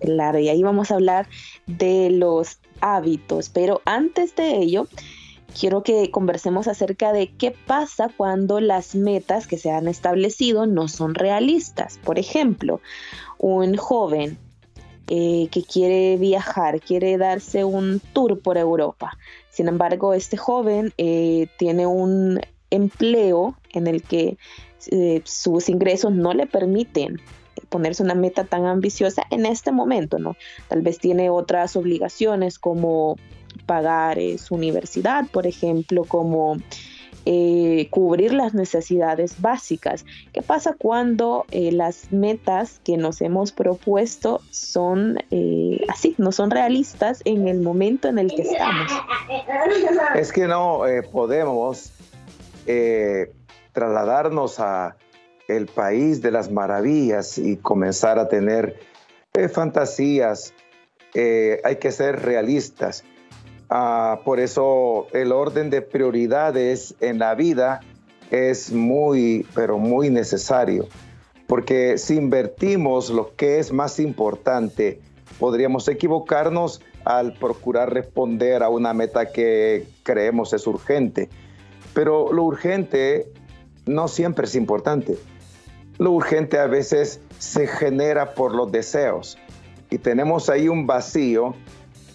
claro, 0.00 0.38
y 0.38 0.48
ahí 0.48 0.62
vamos 0.62 0.90
a 0.90 0.94
hablar 0.94 1.28
de 1.66 2.10
los 2.10 2.58
hábitos, 2.80 3.48
pero 3.48 3.80
antes 3.84 4.34
de 4.36 4.56
ello, 4.56 4.86
quiero 5.58 5.82
que 5.82 6.10
conversemos 6.10 6.68
acerca 6.68 7.12
de 7.12 7.28
qué 7.28 7.54
pasa 7.66 8.10
cuando 8.16 8.60
las 8.60 8.94
metas 8.94 9.46
que 9.46 9.58
se 9.58 9.70
han 9.70 9.88
establecido 9.88 10.66
no 10.66 10.88
son 10.88 11.14
realistas. 11.14 11.98
Por 12.04 12.18
ejemplo, 12.18 12.80
un 13.38 13.76
joven 13.76 14.38
eh, 15.08 15.48
que 15.50 15.62
quiere 15.62 16.16
viajar, 16.16 16.80
quiere 16.80 17.18
darse 17.18 17.64
un 17.64 18.00
tour 18.12 18.40
por 18.40 18.56
Europa. 18.56 19.18
Sin 19.50 19.68
embargo, 19.68 20.14
este 20.14 20.36
joven 20.36 20.92
eh, 20.96 21.48
tiene 21.58 21.86
un 21.86 22.40
empleo 22.70 23.56
en 23.72 23.86
el 23.86 24.02
que 24.02 24.38
eh, 24.90 25.22
sus 25.24 25.68
ingresos 25.68 26.12
no 26.12 26.32
le 26.32 26.46
permiten 26.46 27.20
ponerse 27.68 28.02
una 28.02 28.14
meta 28.14 28.44
tan 28.44 28.66
ambiciosa 28.66 29.24
en 29.30 29.46
este 29.46 29.72
momento, 29.72 30.18
¿no? 30.18 30.36
Tal 30.68 30.82
vez 30.82 30.98
tiene 30.98 31.30
otras 31.30 31.76
obligaciones 31.76 32.58
como 32.58 33.16
pagar 33.66 34.18
su 34.38 34.54
universidad, 34.54 35.26
por 35.30 35.46
ejemplo, 35.46 36.04
como 36.04 36.58
eh, 37.24 37.86
cubrir 37.90 38.34
las 38.34 38.52
necesidades 38.52 39.40
básicas. 39.40 40.04
¿Qué 40.32 40.42
pasa 40.42 40.74
cuando 40.76 41.46
eh, 41.52 41.70
las 41.70 42.10
metas 42.10 42.80
que 42.82 42.96
nos 42.96 43.20
hemos 43.20 43.52
propuesto 43.52 44.40
son 44.50 45.18
eh, 45.30 45.84
así, 45.88 46.16
no 46.18 46.32
son 46.32 46.50
realistas 46.50 47.22
en 47.24 47.46
el 47.46 47.60
momento 47.60 48.08
en 48.08 48.18
el 48.18 48.34
que 48.34 48.42
estamos? 48.42 48.90
Es 50.16 50.32
que 50.32 50.48
no 50.48 50.82
podemos 51.12 51.92
trasladarnos 53.72 54.58
a 54.58 54.96
el 55.46 55.66
país 55.66 56.22
de 56.22 56.32
las 56.32 56.50
maravillas 56.50 57.38
y 57.38 57.56
comenzar 57.56 58.18
a 58.18 58.26
tener 58.26 58.80
fantasías. 59.52 60.54
hay 61.14 61.76
que 61.76 61.92
ser 61.92 62.20
realistas. 62.22 63.04
Ah, 63.74 64.20
por 64.22 64.38
eso 64.38 65.06
el 65.14 65.32
orden 65.32 65.70
de 65.70 65.80
prioridades 65.80 66.94
en 67.00 67.18
la 67.18 67.34
vida 67.34 67.80
es 68.30 68.70
muy, 68.70 69.46
pero 69.54 69.78
muy 69.78 70.10
necesario. 70.10 70.88
Porque 71.46 71.96
si 71.96 72.16
invertimos 72.16 73.08
lo 73.08 73.34
que 73.34 73.58
es 73.58 73.72
más 73.72 73.98
importante, 73.98 75.00
podríamos 75.38 75.88
equivocarnos 75.88 76.82
al 77.06 77.32
procurar 77.32 77.94
responder 77.94 78.62
a 78.62 78.68
una 78.68 78.92
meta 78.92 79.32
que 79.32 79.86
creemos 80.02 80.52
es 80.52 80.66
urgente. 80.66 81.30
Pero 81.94 82.30
lo 82.30 82.44
urgente 82.44 83.32
no 83.86 84.06
siempre 84.06 84.44
es 84.44 84.54
importante. 84.54 85.16
Lo 85.96 86.10
urgente 86.10 86.58
a 86.58 86.66
veces 86.66 87.22
se 87.38 87.66
genera 87.66 88.34
por 88.34 88.54
los 88.54 88.70
deseos. 88.70 89.38
Y 89.88 89.96
tenemos 89.96 90.50
ahí 90.50 90.68
un 90.68 90.86
vacío 90.86 91.54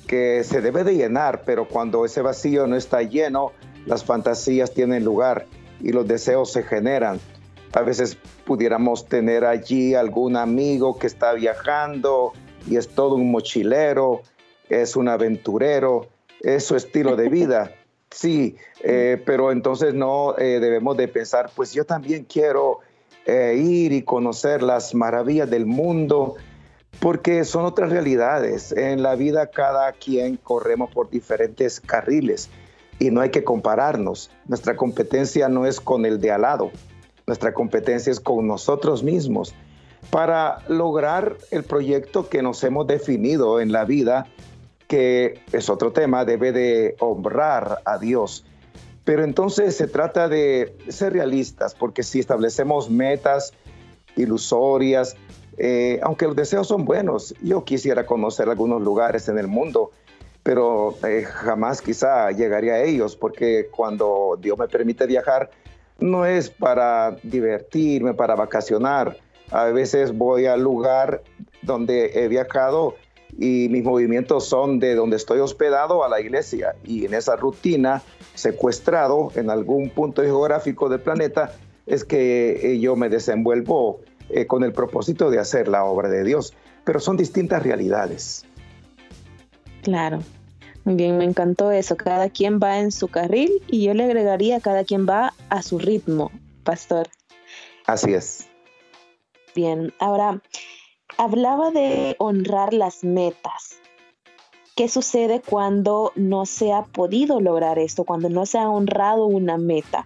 que 0.08 0.44
se 0.44 0.62
debe 0.62 0.84
de 0.84 0.96
llenar, 0.96 1.44
pero 1.46 1.68
cuando 1.68 2.06
ese 2.06 2.22
vacío 2.22 2.66
no 2.66 2.76
está 2.76 3.04
lleno, 3.04 3.52
las 3.86 4.04
fantasías 4.04 4.74
tienen 4.74 5.04
lugar 5.04 5.46
y 5.82 5.92
los 5.92 6.08
deseos 6.08 6.52
se 6.52 6.64
generan. 6.64 7.20
A 7.74 7.82
veces 7.82 8.18
pudiéramos 8.46 9.08
tener 9.08 9.46
allí 9.46 9.94
algún 9.94 10.38
amigo 10.38 10.98
que 10.98 11.08
está 11.08 11.34
viajando 11.34 12.34
y 12.70 12.78
es 12.78 12.88
todo 12.90 13.16
un 13.16 13.30
mochilero, 13.30 14.22
es 14.70 14.96
un 14.96 15.10
aventurero, 15.10 16.08
es 16.42 16.66
su 16.66 16.76
estilo 16.76 17.16
de 17.16 17.30
vida. 17.30 17.72
Sí, 18.10 18.56
eh, 18.84 19.22
pero 19.26 19.52
entonces 19.52 19.94
no 19.94 20.34
eh, 20.38 20.62
debemos 20.62 20.96
de 20.96 21.10
pensar, 21.10 21.52
pues 21.54 21.74
yo 21.74 21.86
también 21.86 22.24
quiero 22.24 22.80
eh, 23.26 23.62
ir 23.62 23.92
y 23.92 24.04
conocer 24.04 24.64
las 24.64 24.96
maravillas 24.96 25.50
del 25.50 25.66
mundo, 25.66 26.36
porque 27.00 27.46
son 27.46 27.66
otras 27.66 27.92
realidades. 27.92 28.72
En 28.72 29.04
la 29.04 29.16
vida 29.16 29.48
cada 29.48 29.92
quien 29.94 30.38
corremos 30.38 30.92
por 30.92 31.10
diferentes 31.10 31.80
carriles 31.80 32.50
y 33.00 33.12
no 33.12 33.22
hay 33.22 33.30
que 33.30 33.44
compararnos. 33.44 34.32
Nuestra 34.46 34.76
competencia 34.76 35.50
no 35.50 35.66
es 35.66 35.80
con 35.80 36.06
el 36.06 36.20
de 36.20 36.32
al 36.32 36.42
lado, 36.42 36.72
nuestra 37.28 37.54
competencia 37.54 38.12
es 38.12 38.20
con 38.20 38.48
nosotros 38.48 39.04
mismos 39.04 39.54
para 40.10 40.60
lograr 40.68 41.38
el 41.52 41.64
proyecto 41.64 42.30
que 42.30 42.42
nos 42.42 42.64
hemos 42.64 42.88
definido 42.88 43.60
en 43.60 43.72
la 43.72 43.84
vida, 43.84 44.28
que 44.88 45.42
es 45.52 45.70
otro 45.70 45.92
tema, 45.92 46.24
debe 46.24 46.52
de 46.52 46.96
honrar 47.00 47.80
a 47.86 47.98
Dios. 47.98 48.46
Pero 49.04 49.24
entonces 49.24 49.76
se 49.76 49.88
trata 49.88 50.30
de 50.30 50.78
ser 50.88 51.14
realistas, 51.14 51.76
porque 51.76 52.04
si 52.04 52.20
establecemos 52.20 52.90
metas 52.90 53.54
ilusorias, 54.16 55.16
eh, 55.58 56.00
aunque 56.04 56.26
los 56.26 56.36
deseos 56.36 56.68
son 56.68 56.86
buenos, 56.86 57.34
yo 57.42 57.64
quisiera 57.64 58.06
conocer 58.06 58.50
algunos 58.50 58.82
lugares 58.82 59.28
en 59.30 59.38
el 59.38 59.48
mundo 59.48 59.92
pero 60.48 60.96
eh, 61.06 61.24
jamás 61.26 61.82
quizá 61.82 62.32
llegaría 62.32 62.76
a 62.76 62.82
ellos, 62.82 63.18
porque 63.18 63.68
cuando 63.70 64.40
Dios 64.40 64.58
me 64.58 64.70
permite 64.70 65.06
viajar, 65.06 65.50
no 66.00 66.26
es 66.26 66.50
para 66.50 67.18
divertirme, 67.22 68.14
para 68.14 68.34
vacacionar. 68.34 69.18
A 69.52 69.66
veces 69.66 70.18
voy 70.18 70.46
al 70.46 70.62
lugar 70.62 71.22
donde 71.64 72.24
he 72.24 72.30
viajado 72.30 72.96
y 73.38 73.68
mis 73.70 73.84
movimientos 73.84 74.48
son 74.48 74.80
de 74.80 74.96
donde 74.96 75.18
estoy 75.18 75.40
hospedado 75.40 76.06
a 76.06 76.08
la 76.08 76.22
iglesia 76.22 76.78
y 76.86 77.04
en 77.04 77.14
esa 77.14 77.36
rutina 77.36 78.02
secuestrado 78.34 79.34
en 79.36 79.50
algún 79.50 79.90
punto 79.90 80.22
geográfico 80.22 80.88
del 80.88 81.02
planeta 81.02 81.52
es 81.86 82.06
que 82.06 82.72
eh, 82.72 82.80
yo 82.80 82.96
me 82.96 83.10
desenvuelvo 83.10 84.00
eh, 84.30 84.48
con 84.48 84.64
el 84.64 84.74
propósito 84.74 85.30
de 85.30 85.40
hacer 85.40 85.68
la 85.68 85.86
obra 85.86 86.10
de 86.10 86.24
Dios, 86.24 86.54
pero 86.84 87.00
son 87.00 87.18
distintas 87.18 87.64
realidades. 87.64 88.46
Claro. 89.84 90.20
Muy 90.84 90.96
bien, 90.96 91.18
me 91.18 91.26
encantó 91.26 91.72
eso. 91.72 91.98
Cada 91.98 92.30
quien 92.30 92.60
va 92.60 92.80
en 92.80 92.94
su 92.94 93.10
carril 93.10 93.62
y 93.68 93.84
yo 93.84 93.94
le 93.94 94.06
agregaría 94.06 94.62
cada 94.62 94.86
quien 94.86 95.06
va 95.06 95.34
a 95.50 95.62
su 95.62 95.80
ritmo, 95.80 96.32
pastor. 96.64 97.10
Así 97.86 98.14
es. 98.14 98.48
Bien, 99.54 99.94
ahora 100.00 100.42
hablaba 101.18 101.72
de 101.72 102.16
honrar 102.20 102.74
las 102.74 103.04
metas. 103.04 103.82
¿Qué 104.78 104.88
sucede 104.88 105.42
cuando 105.42 106.12
no 106.16 106.46
se 106.46 106.72
ha 106.72 106.84
podido 106.84 107.42
lograr 107.42 107.80
esto, 107.80 108.04
cuando 108.04 108.30
no 108.30 108.46
se 108.46 108.60
ha 108.60 108.70
honrado 108.70 109.26
una 109.26 109.58
meta? 109.58 110.06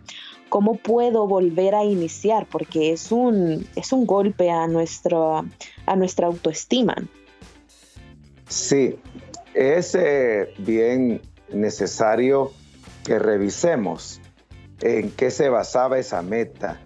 ¿Cómo 0.51 0.75
puedo 0.75 1.27
volver 1.27 1.75
a 1.75 1.85
iniciar? 1.85 2.45
Porque 2.45 2.91
es 2.91 3.09
un, 3.09 3.65
es 3.77 3.93
un 3.93 4.05
golpe 4.05 4.51
a, 4.51 4.67
nuestro, 4.67 5.45
a 5.85 5.95
nuestra 5.95 6.27
autoestima. 6.27 6.93
Sí, 8.49 8.99
es 9.53 9.95
eh, 9.95 10.53
bien 10.57 11.21
necesario 11.53 12.51
que 13.05 13.17
revisemos 13.17 14.19
en 14.81 15.11
qué 15.11 15.31
se 15.31 15.47
basaba 15.47 15.99
esa 15.99 16.21
meta. 16.21 16.81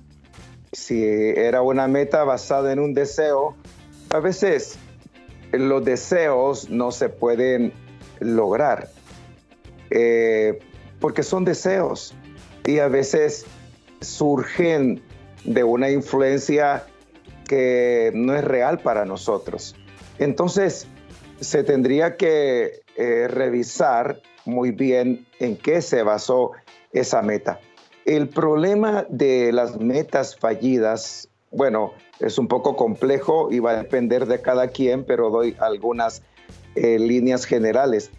Si 0.72 1.04
era 1.04 1.64
una 1.64 1.88
meta 1.88 2.24
basada 2.24 2.72
en 2.72 2.78
un 2.78 2.94
deseo, 2.94 3.56
a 4.12 4.20
veces 4.20 4.78
los 5.54 5.84
deseos 5.84 6.70
no 6.70 6.92
se 6.92 7.10
pueden 7.10 7.74
lograr 8.20 8.90
eh, 9.90 10.60
porque 11.00 11.24
son 11.24 11.46
deseos 11.46 12.14
y 12.64 12.78
a 12.78 12.90
veces 12.90 13.48
surgen 14.06 15.02
de 15.44 15.64
una 15.64 15.90
influencia 15.90 16.86
que 17.48 18.12
no 18.14 18.34
es 18.36 18.44
real 18.44 18.80
para 18.80 19.06
nosotros. 19.06 19.76
Entonces, 20.18 20.88
se 21.40 21.64
tendría 21.64 22.16
que 22.18 22.82
eh, 22.96 23.28
revisar 23.28 24.22
muy 24.46 24.72
bien 24.72 25.26
en 25.40 25.58
qué 25.58 25.82
se 25.82 26.04
basó 26.04 26.52
esa 26.94 27.22
meta. 27.22 27.60
El 28.06 28.30
problema 28.30 29.06
de 29.10 29.52
las 29.52 29.80
metas 29.80 30.36
fallidas, 30.38 31.28
bueno, 31.52 31.94
es 32.20 32.38
un 32.38 32.48
poco 32.48 32.76
complejo 32.76 33.52
y 33.52 33.60
va 33.60 33.72
a 33.72 33.78
depender 33.78 34.28
de 34.28 34.42
cada 34.42 34.68
quien, 34.70 35.04
pero 35.04 35.30
doy 35.30 35.56
algunas 35.60 36.22
eh, 36.76 37.00
líneas 37.00 37.46
generales. 37.46 38.12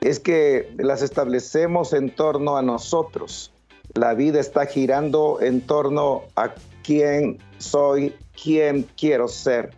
Es 0.00 0.20
que 0.20 0.72
las 0.78 1.02
establecemos 1.02 1.92
en 1.92 2.14
torno 2.14 2.56
a 2.56 2.62
nosotros. 2.62 3.52
La 3.94 4.14
vida 4.14 4.40
está 4.40 4.66
girando 4.66 5.38
en 5.40 5.60
torno 5.60 6.22
a 6.36 6.54
quién 6.82 7.38
soy, 7.58 8.14
quién 8.40 8.86
quiero 8.96 9.28
ser. 9.28 9.70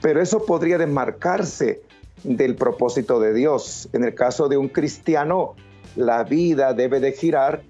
Pero 0.00 0.20
eso 0.20 0.44
podría 0.44 0.78
desmarcarse 0.78 1.82
del 2.22 2.56
propósito 2.56 3.20
de 3.20 3.34
Dios. 3.34 3.88
En 3.92 4.04
el 4.04 4.14
caso 4.14 4.48
de 4.48 4.56
un 4.56 4.68
cristiano, 4.68 5.54
la 5.96 6.24
vida 6.24 6.72
debe 6.72 7.00
de 7.00 7.12
girar 7.12 7.62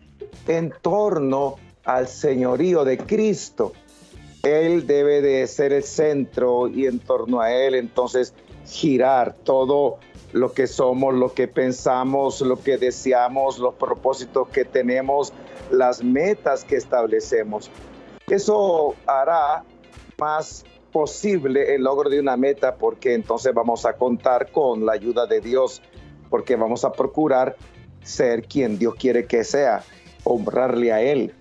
en 0.47 0.73
torno 0.83 1.57
al 1.85 2.09
señorío 2.09 2.85
de 2.85 2.99
Cristo 2.99 3.73
él 4.47 4.87
debe 4.87 5.23
de 5.23 5.47
ser 5.49 5.73
el 5.73 5.83
centro 5.83 6.69
y 6.69 6.87
en 6.87 7.01
torno 7.01 7.41
a 7.41 7.53
Él 7.53 7.75
entonces 7.75 8.33
girar 8.65 9.35
todo 9.35 9.99
lo 10.33 10.53
que 10.53 10.67
somos, 10.67 11.15
lo 11.15 11.33
que 11.33 11.49
pensamos, 11.49 12.41
lo 12.41 12.57
que 12.57 12.79
deseamos, 12.79 13.59
los 13.59 13.75
propósitos 13.75 14.49
que 14.49 14.65
tenemos, 14.65 15.33
las 15.71 16.03
metas 16.03 16.65
que 16.65 16.77
establecemos. 16.77 17.71
Eso 18.29 18.95
hará 19.07 19.65
más 20.19 20.65
posible 20.93 21.75
el 21.75 21.85
logro 21.85 22.09
de 22.11 22.21
una 22.21 22.37
meta 22.37 22.77
porque 22.77 23.15
entonces 23.15 23.53
vamos 23.55 23.85
a 23.85 23.95
contar 23.95 24.51
con 24.51 24.87
la 24.87 24.93
ayuda 24.93 25.27
de 25.27 25.41
Dios, 25.41 25.83
porque 26.31 26.57
vamos 26.57 26.85
a 26.85 26.93
procurar 26.93 27.57
ser 28.03 28.43
quien 28.43 28.79
Dios 28.79 28.95
quiere 28.95 29.27
que 29.27 29.45
sea, 29.45 29.83
honrarle 30.25 30.93
a 30.93 31.03
Él. 31.03 31.35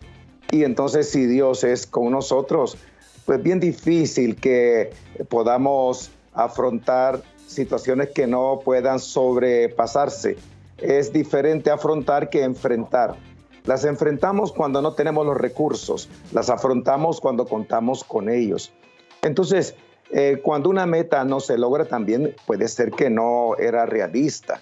Y 0.52 0.64
entonces 0.64 1.10
si 1.10 1.26
Dios 1.26 1.64
es 1.64 1.88
con 1.88 2.12
nosotros, 2.12 2.78
pues 3.26 3.42
bien 3.42 3.60
difícil 3.60 4.36
que 4.36 4.92
podamos 5.30 6.12
afrontar 6.34 7.22
situaciones 7.48 8.10
que 8.10 8.28
no 8.28 8.62
puedan 8.64 9.00
sobrepasarse. 9.00 10.38
Es 10.78 11.14
diferente 11.14 11.72
afrontar 11.72 12.30
que 12.30 12.44
enfrentar. 12.44 13.16
Las 13.66 13.84
enfrentamos 13.84 14.52
cuando 14.52 14.82
no 14.82 14.94
tenemos 14.94 15.26
los 15.26 15.38
recursos, 15.38 16.10
las 16.32 16.50
afrontamos 16.50 17.20
cuando 17.20 17.46
contamos 17.46 18.04
con 18.04 18.30
ellos. 18.30 18.72
Entonces, 19.24 19.76
eh, 20.12 20.40
cuando 20.44 20.70
una 20.70 20.86
meta 20.86 21.24
no 21.24 21.40
se 21.40 21.58
logra 21.58 21.86
también 21.86 22.36
puede 22.46 22.68
ser 22.68 22.92
que 22.92 23.10
no 23.10 23.56
era 23.58 23.88
realista, 23.88 24.62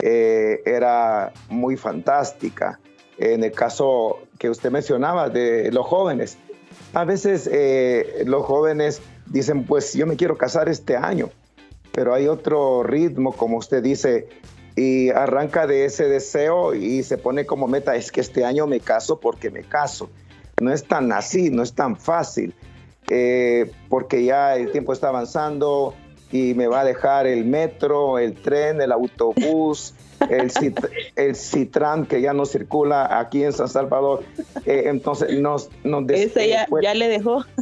eh, 0.00 0.60
era 0.66 1.32
muy 1.48 1.76
fantástica. 1.76 2.80
En 3.18 3.44
el 3.44 3.52
caso 3.52 4.18
que 4.38 4.50
usted 4.50 4.70
mencionaba 4.70 5.28
de 5.28 5.70
los 5.70 5.86
jóvenes, 5.86 6.36
a 6.94 7.04
veces 7.04 7.48
eh, 7.50 8.24
los 8.26 8.44
jóvenes 8.44 9.00
dicen, 9.26 9.64
pues 9.64 9.94
yo 9.94 10.06
me 10.06 10.16
quiero 10.16 10.36
casar 10.36 10.68
este 10.68 10.96
año, 10.96 11.30
pero 11.92 12.14
hay 12.14 12.28
otro 12.28 12.82
ritmo, 12.82 13.32
como 13.32 13.56
usted 13.58 13.82
dice, 13.82 14.28
y 14.76 15.08
arranca 15.10 15.66
de 15.66 15.86
ese 15.86 16.08
deseo 16.08 16.74
y 16.74 17.02
se 17.02 17.16
pone 17.16 17.46
como 17.46 17.66
meta, 17.66 17.96
es 17.96 18.12
que 18.12 18.20
este 18.20 18.44
año 18.44 18.66
me 18.66 18.80
caso 18.80 19.18
porque 19.18 19.50
me 19.50 19.62
caso. 19.62 20.10
No 20.60 20.72
es 20.72 20.84
tan 20.84 21.12
así, 21.12 21.50
no 21.50 21.62
es 21.62 21.74
tan 21.74 21.96
fácil, 21.96 22.54
eh, 23.10 23.70
porque 23.88 24.24
ya 24.24 24.56
el 24.56 24.70
tiempo 24.72 24.92
está 24.92 25.08
avanzando 25.08 25.94
y 26.32 26.54
me 26.54 26.66
va 26.66 26.80
a 26.80 26.84
dejar 26.84 27.26
el 27.26 27.44
metro, 27.44 28.18
el 28.18 28.34
tren, 28.34 28.80
el 28.80 28.92
autobús, 28.92 29.94
el, 30.28 30.50
el 31.16 31.36
Citran 31.36 32.06
que 32.06 32.20
ya 32.20 32.32
no 32.32 32.46
circula 32.46 33.18
aquí 33.18 33.44
en 33.44 33.52
San 33.52 33.68
Salvador. 33.68 34.24
Eh, 34.64 34.84
entonces 34.86 35.38
nos, 35.38 35.70
nos 35.84 36.08
Ese 36.10 36.48
ya, 36.48 36.66
ya, 36.82 36.94
le 36.94 37.08
dejó. 37.08 37.44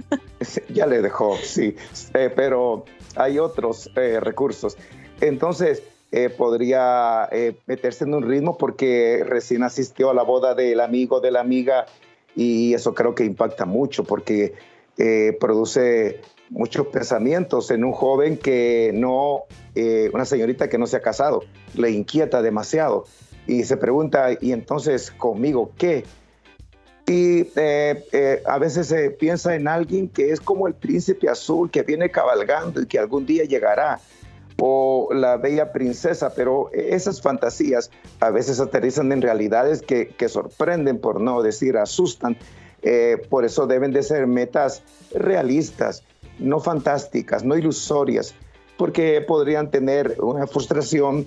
Ya 0.68 0.84
le 0.84 1.00
dejó, 1.00 1.38
sí, 1.42 1.74
eh, 2.12 2.30
pero 2.34 2.84
hay 3.16 3.38
otros 3.38 3.90
eh, 3.96 4.20
recursos. 4.20 4.76
Entonces 5.20 5.82
podría 6.38 7.28
meterse 7.66 8.04
en 8.04 8.14
un 8.14 8.22
ritmo 8.22 8.56
porque 8.56 9.24
recién 9.26 9.64
asistió 9.64 10.10
a 10.10 10.14
la 10.14 10.22
boda 10.22 10.54
del 10.54 10.78
amigo 10.78 11.18
de 11.18 11.32
la 11.32 11.40
amiga 11.40 11.86
y 12.36 12.72
eso 12.72 12.94
creo 12.94 13.16
que 13.16 13.24
impacta 13.24 13.64
mucho 13.64 14.04
porque 14.04 14.54
produce 15.40 16.20
muchos 16.50 16.86
pensamientos 16.88 17.70
en 17.70 17.84
un 17.84 17.92
joven 17.92 18.36
que 18.36 18.92
no, 18.94 19.44
eh, 19.74 20.10
una 20.12 20.24
señorita 20.24 20.68
que 20.68 20.78
no 20.78 20.86
se 20.86 20.96
ha 20.96 21.00
casado, 21.00 21.42
le 21.74 21.90
inquieta 21.90 22.42
demasiado 22.42 23.04
y 23.46 23.64
se 23.64 23.76
pregunta, 23.76 24.28
¿y 24.40 24.52
entonces 24.52 25.10
conmigo 25.10 25.72
qué? 25.76 26.04
Y 27.06 27.48
eh, 27.56 28.04
eh, 28.12 28.42
a 28.46 28.58
veces 28.58 28.86
se 28.86 29.10
piensa 29.10 29.54
en 29.54 29.68
alguien 29.68 30.08
que 30.08 30.30
es 30.30 30.40
como 30.40 30.66
el 30.66 30.74
príncipe 30.74 31.28
azul 31.28 31.70
que 31.70 31.82
viene 31.82 32.10
cabalgando 32.10 32.80
y 32.80 32.86
que 32.86 32.98
algún 32.98 33.26
día 33.26 33.44
llegará, 33.44 34.00
o 34.58 35.08
la 35.12 35.36
bella 35.36 35.72
princesa, 35.72 36.32
pero 36.34 36.70
esas 36.72 37.20
fantasías 37.20 37.90
a 38.20 38.30
veces 38.30 38.60
aterrizan 38.60 39.10
en 39.12 39.20
realidades 39.20 39.82
que, 39.82 40.08
que 40.08 40.28
sorprenden, 40.28 40.98
por 40.98 41.20
no 41.20 41.42
decir 41.42 41.76
asustan. 41.76 42.36
por 43.28 43.44
eso 43.44 43.66
deben 43.66 43.92
de 43.92 44.02
ser 44.02 44.26
metas 44.26 44.82
realistas 45.12 46.04
no 46.38 46.60
fantásticas, 46.60 47.44
no 47.44 47.56
ilusorias, 47.56 48.34
porque 48.76 49.20
podrían 49.20 49.70
tener 49.70 50.16
una 50.20 50.46
frustración 50.46 51.26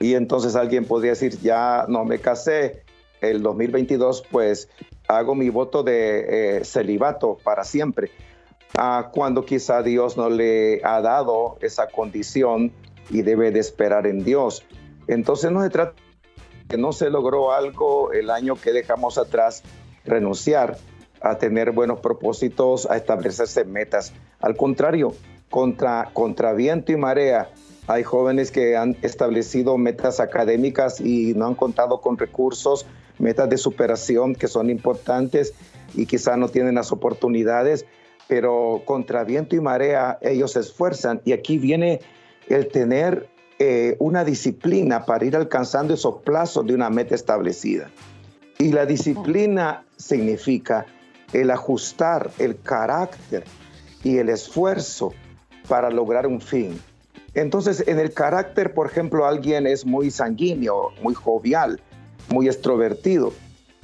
y 0.00 0.14
entonces 0.14 0.56
alguien 0.56 0.84
podría 0.84 1.12
decir, 1.12 1.38
ya 1.40 1.86
no 1.88 2.04
me 2.04 2.18
casé, 2.18 2.81
el 3.22 3.42
2022 3.42 4.24
pues 4.30 4.68
hago 5.08 5.34
mi 5.34 5.48
voto 5.48 5.82
de 5.82 6.58
eh, 6.58 6.64
celibato 6.64 7.38
para 7.42 7.64
siempre, 7.64 8.10
ah, 8.76 9.10
cuando 9.12 9.44
quizá 9.44 9.82
Dios 9.82 10.16
no 10.16 10.28
le 10.28 10.80
ha 10.84 11.00
dado 11.00 11.56
esa 11.60 11.86
condición 11.86 12.72
y 13.10 13.22
debe 13.22 13.50
de 13.50 13.60
esperar 13.60 14.06
en 14.06 14.24
Dios. 14.24 14.64
Entonces 15.06 15.50
no 15.50 15.62
se 15.62 15.70
trata 15.70 15.94
que 16.68 16.76
no 16.76 16.92
se 16.92 17.10
logró 17.10 17.52
algo 17.52 18.12
el 18.12 18.30
año 18.30 18.56
que 18.56 18.72
dejamos 18.72 19.18
atrás, 19.18 19.62
renunciar, 20.04 20.78
a 21.20 21.38
tener 21.38 21.70
buenos 21.70 22.00
propósitos, 22.00 22.90
a 22.90 22.96
establecerse 22.96 23.64
metas. 23.64 24.12
Al 24.40 24.56
contrario, 24.56 25.14
contra, 25.50 26.10
contra 26.12 26.52
viento 26.52 26.92
y 26.92 26.96
marea, 26.96 27.50
Hay 27.88 28.04
jóvenes 28.04 28.52
que 28.52 28.76
han 28.76 28.96
establecido 29.02 29.76
metas 29.76 30.20
académicas 30.20 31.00
y 31.00 31.34
no 31.34 31.46
han 31.48 31.56
contado 31.56 32.00
con 32.00 32.16
recursos, 32.16 32.86
metas 33.18 33.48
de 33.48 33.58
superación 33.58 34.34
que 34.34 34.48
son 34.48 34.70
importantes 34.70 35.54
y 35.94 36.06
quizá 36.06 36.36
no 36.36 36.48
tienen 36.48 36.74
las 36.74 36.92
oportunidades, 36.92 37.86
pero 38.28 38.82
contra 38.84 39.24
viento 39.24 39.56
y 39.56 39.60
marea 39.60 40.18
ellos 40.22 40.52
se 40.52 40.60
esfuerzan. 40.60 41.20
Y 41.24 41.32
aquí 41.32 41.58
viene 41.58 42.00
el 42.48 42.68
tener 42.68 43.28
eh, 43.58 43.96
una 43.98 44.24
disciplina 44.24 45.04
para 45.04 45.24
ir 45.24 45.36
alcanzando 45.36 45.94
esos 45.94 46.22
plazos 46.22 46.66
de 46.66 46.74
una 46.74 46.90
meta 46.90 47.14
establecida. 47.14 47.90
Y 48.58 48.72
la 48.72 48.86
disciplina 48.86 49.84
significa 49.96 50.86
el 51.32 51.50
ajustar 51.50 52.30
el 52.38 52.60
carácter 52.60 53.44
y 54.04 54.18
el 54.18 54.28
esfuerzo 54.28 55.12
para 55.68 55.90
lograr 55.90 56.26
un 56.26 56.40
fin. 56.40 56.80
Entonces, 57.34 57.84
en 57.86 57.98
el 57.98 58.12
carácter, 58.12 58.74
por 58.74 58.86
ejemplo, 58.86 59.26
alguien 59.26 59.66
es 59.66 59.86
muy 59.86 60.10
sanguíneo, 60.10 60.90
muy 61.02 61.14
jovial, 61.14 61.80
muy 62.28 62.46
extrovertido, 62.46 63.32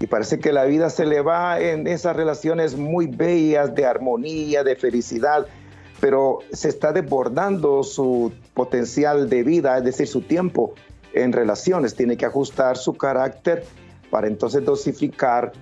y 0.01 0.07
parece 0.07 0.39
que 0.39 0.53
la 0.53 0.64
vida 0.64 0.91
se 0.91 1.07
le 1.07 1.20
va 1.22 1.61
en 1.61 1.86
esas 1.89 2.14
relaciones 2.14 2.76
muy 2.76 3.09
bellas 3.09 3.74
de 3.74 3.84
armonía, 3.84 4.62
de 4.62 4.76
felicidad, 4.76 5.47
pero 6.01 6.39
se 6.53 6.68
está 6.68 6.93
desbordando 6.93 7.82
su 7.82 8.32
potencial 8.55 9.28
de 9.28 9.43
vida, 9.43 9.76
es 9.78 9.84
decir, 9.84 10.07
su 10.07 10.20
tiempo 10.20 10.74
en 11.12 11.32
relaciones. 11.32 11.97
Tiene 11.97 12.16
que 12.16 12.26
ajustar 12.26 12.76
su 12.76 12.97
carácter 12.97 13.64
para 14.09 14.28
entonces 14.28 14.64
dosificar 14.64 15.53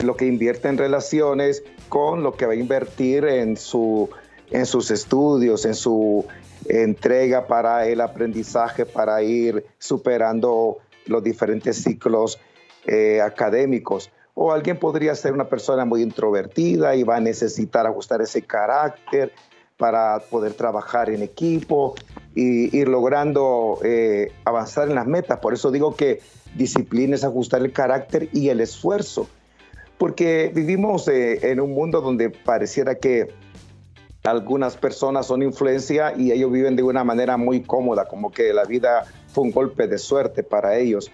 lo 0.00 0.16
que 0.16 0.26
invierte 0.26 0.68
en 0.68 0.78
relaciones 0.78 1.62
con 1.88 2.24
lo 2.24 2.34
que 2.34 2.46
va 2.46 2.54
a 2.54 2.56
invertir 2.56 3.24
en, 3.24 3.56
su, 3.56 4.10
en 4.50 4.66
sus 4.66 4.90
estudios, 4.90 5.64
en 5.64 5.74
su 5.74 6.26
entrega 6.68 7.46
para 7.46 7.86
el 7.86 8.00
aprendizaje, 8.00 8.84
para 8.86 9.22
ir 9.22 9.64
superando 9.78 10.78
los 11.08 11.22
diferentes 11.22 11.82
ciclos 11.82 12.38
eh, 12.86 13.20
académicos. 13.20 14.10
O 14.34 14.52
alguien 14.52 14.78
podría 14.78 15.14
ser 15.14 15.32
una 15.32 15.48
persona 15.48 15.84
muy 15.84 16.02
introvertida 16.02 16.94
y 16.94 17.02
va 17.02 17.16
a 17.16 17.20
necesitar 17.20 17.86
ajustar 17.86 18.22
ese 18.22 18.42
carácter 18.42 19.32
para 19.76 20.20
poder 20.30 20.52
trabajar 20.54 21.10
en 21.10 21.22
equipo 21.22 21.94
y 22.34 22.76
ir 22.76 22.88
logrando 22.88 23.78
eh, 23.82 24.32
avanzar 24.44 24.88
en 24.88 24.94
las 24.94 25.06
metas. 25.06 25.38
Por 25.38 25.54
eso 25.54 25.70
digo 25.70 25.96
que 25.96 26.20
disciplina 26.54 27.14
es 27.14 27.24
ajustar 27.24 27.62
el 27.62 27.72
carácter 27.72 28.28
y 28.32 28.48
el 28.48 28.60
esfuerzo, 28.60 29.28
porque 29.98 30.52
vivimos 30.54 31.08
eh, 31.08 31.50
en 31.50 31.60
un 31.60 31.72
mundo 31.72 32.00
donde 32.00 32.30
pareciera 32.30 32.96
que 32.96 33.32
algunas 34.24 34.76
personas 34.76 35.26
son 35.26 35.42
influencia 35.42 36.12
y 36.16 36.32
ellos 36.32 36.50
viven 36.50 36.76
de 36.76 36.82
una 36.82 37.04
manera 37.04 37.36
muy 37.36 37.62
cómoda, 37.62 38.06
como 38.06 38.30
que 38.30 38.52
la 38.52 38.64
vida 38.64 39.04
un 39.40 39.50
golpe 39.50 39.86
de 39.88 39.98
suerte 39.98 40.42
para 40.42 40.76
ellos. 40.76 41.10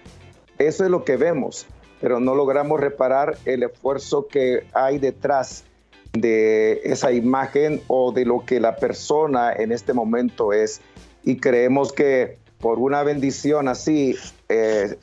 Eso 0.57 0.83
es 0.83 0.89
lo 0.89 1.03
que 1.03 1.17
vemos, 1.17 1.67
pero 2.01 2.19
no 2.19 2.35
logramos 2.35 2.79
reparar 2.79 3.37
el 3.45 3.63
esfuerzo 3.63 4.27
que 4.27 4.65
hay 4.73 4.99
detrás 4.99 5.65
de 6.13 6.81
esa 6.83 7.11
imagen 7.11 7.81
o 7.87 8.11
de 8.11 8.25
lo 8.25 8.45
que 8.45 8.59
la 8.59 8.75
persona 8.77 9.53
en 9.53 9.71
este 9.71 9.93
momento 9.93 10.53
es. 10.53 10.81
Y 11.23 11.37
creemos 11.37 11.91
que 11.91 12.37
por 12.59 12.79
una 12.79 13.03
bendición 13.03 13.67
así, 13.67 14.15
eh, 14.49 14.97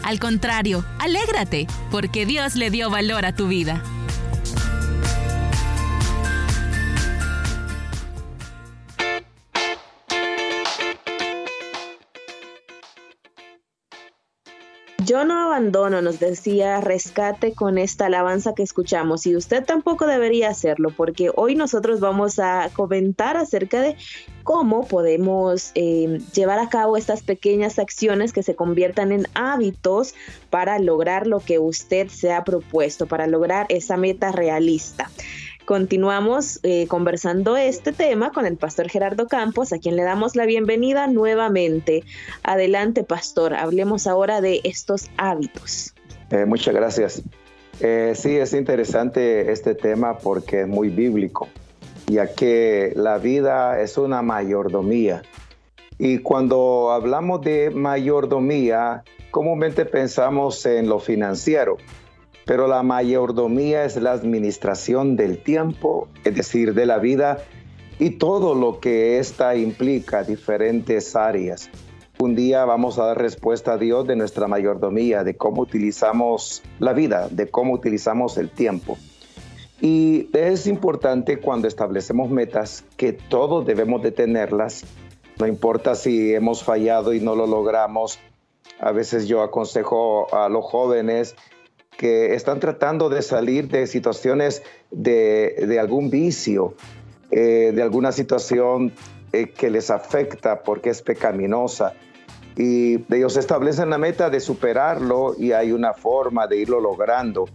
Al 0.03 0.19
contrario, 0.19 0.85
alégrate, 0.99 1.67
porque 1.91 2.25
Dios 2.25 2.55
le 2.55 2.69
dio 2.69 2.89
valor 2.89 3.25
a 3.25 3.33
tu 3.33 3.47
vida. 3.47 3.81
Yo 15.07 15.23
no 15.23 15.41
abandono, 15.41 16.01
nos 16.01 16.19
decía 16.19 16.81
Rescate 16.81 17.53
con 17.53 17.77
esta 17.77 18.07
alabanza 18.07 18.53
que 18.53 18.61
escuchamos 18.61 19.25
y 19.25 19.37
usted 19.37 19.63
tampoco 19.63 20.05
debería 20.05 20.49
hacerlo 20.49 20.89
porque 20.89 21.31
hoy 21.33 21.55
nosotros 21.55 22.01
vamos 22.01 22.39
a 22.39 22.69
comentar 22.73 23.37
acerca 23.37 23.79
de 23.79 23.95
cómo 24.43 24.85
podemos 24.85 25.71
eh, 25.75 26.19
llevar 26.33 26.59
a 26.59 26.67
cabo 26.67 26.97
estas 26.97 27.23
pequeñas 27.23 27.79
acciones 27.79 28.33
que 28.33 28.43
se 28.43 28.57
conviertan 28.57 29.13
en 29.13 29.27
hábitos 29.33 30.13
para 30.49 30.77
lograr 30.77 31.25
lo 31.25 31.39
que 31.39 31.57
usted 31.57 32.09
se 32.09 32.33
ha 32.33 32.43
propuesto, 32.43 33.05
para 33.05 33.27
lograr 33.27 33.65
esa 33.69 33.95
meta 33.95 34.33
realista. 34.33 35.09
Continuamos 35.67 36.61
eh, 36.63 36.87
conversando 36.87 37.57
este 37.57 37.91
tema 37.91 38.31
con 38.31 38.45
el 38.45 38.55
pastor 38.55 38.87
Gerardo 38.87 39.27
Campos, 39.27 39.73
a 39.73 39.79
quien 39.79 39.97
le 39.97 40.03
damos 40.03 40.37
la 40.37 40.45
bienvenida 40.45 41.07
nuevamente. 41.07 42.05
Adelante, 42.41 43.03
pastor, 43.03 43.53
hablemos 43.53 44.07
ahora 44.07 44.39
de 44.39 44.61
estos 44.63 45.09
hábitos. 45.17 45.93
Eh, 46.31 46.45
muchas 46.45 46.73
gracias. 46.73 47.21
Eh, 47.81 48.13
sí, 48.15 48.37
es 48.37 48.53
interesante 48.53 49.51
este 49.51 49.75
tema 49.75 50.19
porque 50.19 50.61
es 50.61 50.67
muy 50.69 50.87
bíblico, 50.87 51.49
ya 52.05 52.33
que 52.33 52.93
la 52.95 53.17
vida 53.17 53.81
es 53.81 53.97
una 53.97 54.21
mayordomía. 54.21 55.21
Y 55.99 56.19
cuando 56.19 56.91
hablamos 56.93 57.41
de 57.41 57.71
mayordomía, 57.71 59.03
comúnmente 59.31 59.83
pensamos 59.83 60.65
en 60.65 60.87
lo 60.87 61.01
financiero, 61.01 61.75
pero 62.47 62.65
la 62.67 62.81
mayordomía 62.81 63.83
es 63.83 63.97
la 63.97 64.13
administración 64.13 65.17
del 65.17 65.37
tiempo, 65.37 66.07
es 66.23 66.33
decir, 66.33 66.73
de 66.73 66.85
la 66.85 66.97
vida 66.97 67.39
y 67.99 68.11
todo 68.11 68.55
lo 68.55 68.79
que 68.79 69.19
ésta 69.19 69.55
implica, 69.57 70.23
diferentes 70.23 71.15
áreas. 71.17 71.69
Un 72.19 72.35
día 72.35 72.63
vamos 72.63 72.97
a 72.97 73.05
dar 73.05 73.17
respuesta 73.17 73.73
a 73.73 73.77
Dios 73.77 74.07
de 74.07 74.15
nuestra 74.15 74.47
mayordomía, 74.47 75.25
de 75.25 75.35
cómo 75.35 75.61
utilizamos 75.61 76.63
la 76.79 76.93
vida, 76.93 77.27
de 77.29 77.49
cómo 77.49 77.73
utilizamos 77.73 78.37
el 78.37 78.49
tiempo. 78.49 78.97
Y 79.81 80.29
es 80.33 80.67
importante 80.67 81.39
cuando 81.39 81.67
establecemos 81.67 82.29
metas 82.29 82.85
que 82.95 83.11
todos 83.11 83.65
debemos 83.65 84.01
de 84.01 84.11
tenerlas, 84.11 84.85
no 85.37 85.47
importa 85.47 85.95
si 85.95 86.33
hemos 86.33 86.63
fallado 86.63 87.13
y 87.13 87.19
no 87.19 87.35
lo 87.35 87.45
logramos. 87.45 88.19
A 88.79 88.91
veces 88.91 89.27
yo 89.27 89.43
aconsejo 89.43 90.33
a 90.33 90.49
los 90.49 90.63
jóvenes 90.65 91.35
que 91.97 92.35
están 92.35 92.59
tratando 92.59 93.09
de 93.09 93.21
salir 93.21 93.67
de 93.67 93.87
situaciones 93.87 94.61
de, 94.91 95.77
algún 95.81 96.09
vicio, 96.09 96.75
eh, 97.31 97.71
de 97.73 97.81
alguna 97.81 98.11
situación 98.11 98.93
eh, 99.33 99.49
que 99.49 99.69
les 99.69 99.89
afecta 99.89 100.61
porque 100.63 100.91
es 100.91 101.01
pecaminosa. 101.01 101.93
Y 102.55 103.03
ellos 103.13 103.35
establecen 103.37 103.89
la 103.89 103.97
meta 103.97 104.29
de 104.29 104.39
superarlo 104.39 105.35
y 105.37 105.51
hay 105.51 105.71
una 105.71 105.93
forma 105.93 106.47
de 106.47 106.57
irlo 106.57 106.79
logrando. 106.79 107.45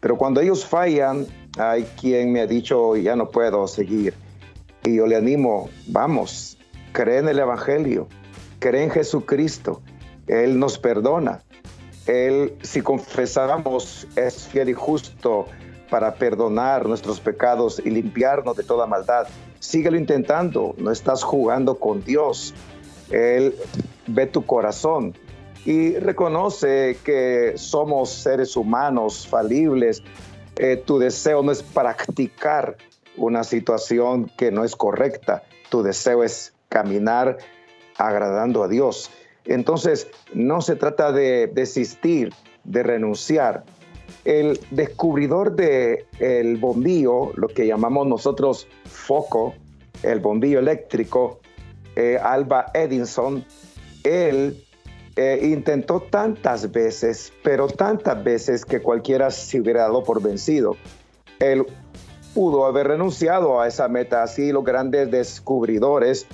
Pero 0.00 0.16
cuando 0.16 0.40
ellos 0.40 0.64
fallan, 0.64 1.26
hay 1.58 1.84
quien 2.00 2.32
me 2.32 2.40
ha 2.40 2.46
dicho, 2.46 2.96
ya 2.96 3.16
no 3.16 3.30
puedo 3.30 3.66
seguir. 3.66 4.14
Y 4.84 4.96
yo 4.96 5.06
le 5.06 5.16
animo, 5.16 5.68
vamos, 5.86 6.56
cree 6.92 7.18
en 7.18 7.28
el 7.28 7.38
Evangelio, 7.38 8.06
cree 8.58 8.84
en 8.84 8.90
Jesucristo, 8.90 9.82
Él 10.26 10.58
nos 10.58 10.78
perdona. 10.78 11.42
Él, 12.08 12.56
si 12.62 12.80
confesáramos, 12.80 14.08
es 14.16 14.48
fiel 14.48 14.70
y 14.70 14.74
justo 14.74 15.46
para 15.90 16.14
perdonar 16.14 16.86
nuestros 16.86 17.20
pecados 17.20 17.80
y 17.84 17.90
limpiarnos 17.90 18.56
de 18.56 18.64
toda 18.64 18.86
maldad. 18.86 19.28
Síguelo 19.58 19.96
intentando, 19.96 20.74
no 20.78 20.90
estás 20.90 21.22
jugando 21.22 21.78
con 21.78 22.02
Dios. 22.02 22.54
Él 23.10 23.54
ve 24.06 24.26
tu 24.26 24.44
corazón 24.44 25.14
y 25.66 25.96
reconoce 25.96 26.96
que 27.04 27.52
somos 27.56 28.10
seres 28.10 28.56
humanos 28.56 29.26
falibles. 29.26 30.02
Eh, 30.56 30.82
tu 30.84 30.98
deseo 30.98 31.42
no 31.42 31.52
es 31.52 31.62
practicar 31.62 32.76
una 33.18 33.44
situación 33.44 34.30
que 34.36 34.50
no 34.50 34.64
es 34.64 34.74
correcta. 34.76 35.42
Tu 35.68 35.82
deseo 35.82 36.24
es 36.24 36.54
caminar 36.70 37.36
agradando 37.98 38.62
a 38.62 38.68
Dios. 38.68 39.10
Entonces, 39.48 40.08
no 40.34 40.60
se 40.60 40.76
trata 40.76 41.10
de 41.10 41.46
desistir, 41.48 42.32
de 42.64 42.82
renunciar. 42.82 43.64
El 44.24 44.60
descubridor 44.70 45.56
del 45.56 46.04
el 46.18 46.56
bombillo, 46.58 47.32
lo 47.34 47.48
que 47.48 47.66
llamamos 47.66 48.06
nosotros 48.06 48.68
foco, 48.84 49.54
el 50.02 50.20
bombillo 50.20 50.58
eléctrico, 50.58 51.40
eh, 51.96 52.18
Alba 52.22 52.66
Edison, 52.74 53.44
él 54.04 54.64
eh, 55.16 55.40
intentó 55.42 56.00
tantas 56.00 56.70
veces, 56.70 57.32
pero 57.42 57.68
tantas 57.68 58.22
veces 58.22 58.64
que 58.64 58.80
cualquiera 58.80 59.30
se 59.30 59.60
hubiera 59.60 59.82
dado 59.82 60.04
por 60.04 60.22
vencido. 60.22 60.76
Él 61.40 61.66
pudo 62.34 62.66
haber 62.66 62.88
renunciado 62.88 63.60
a 63.60 63.66
esa 63.66 63.88
meta, 63.88 64.22
así 64.22 64.52
los 64.52 64.64
grandes 64.64 65.10
descubridores 65.10 66.26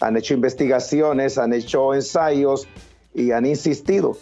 han 0.00 0.16
hecho 0.16 0.34
investigaciones, 0.34 1.38
han 1.38 1.52
hecho 1.52 1.94
ensayos 1.94 2.66
y 3.14 3.32
han 3.32 3.46
insistido. 3.46 4.16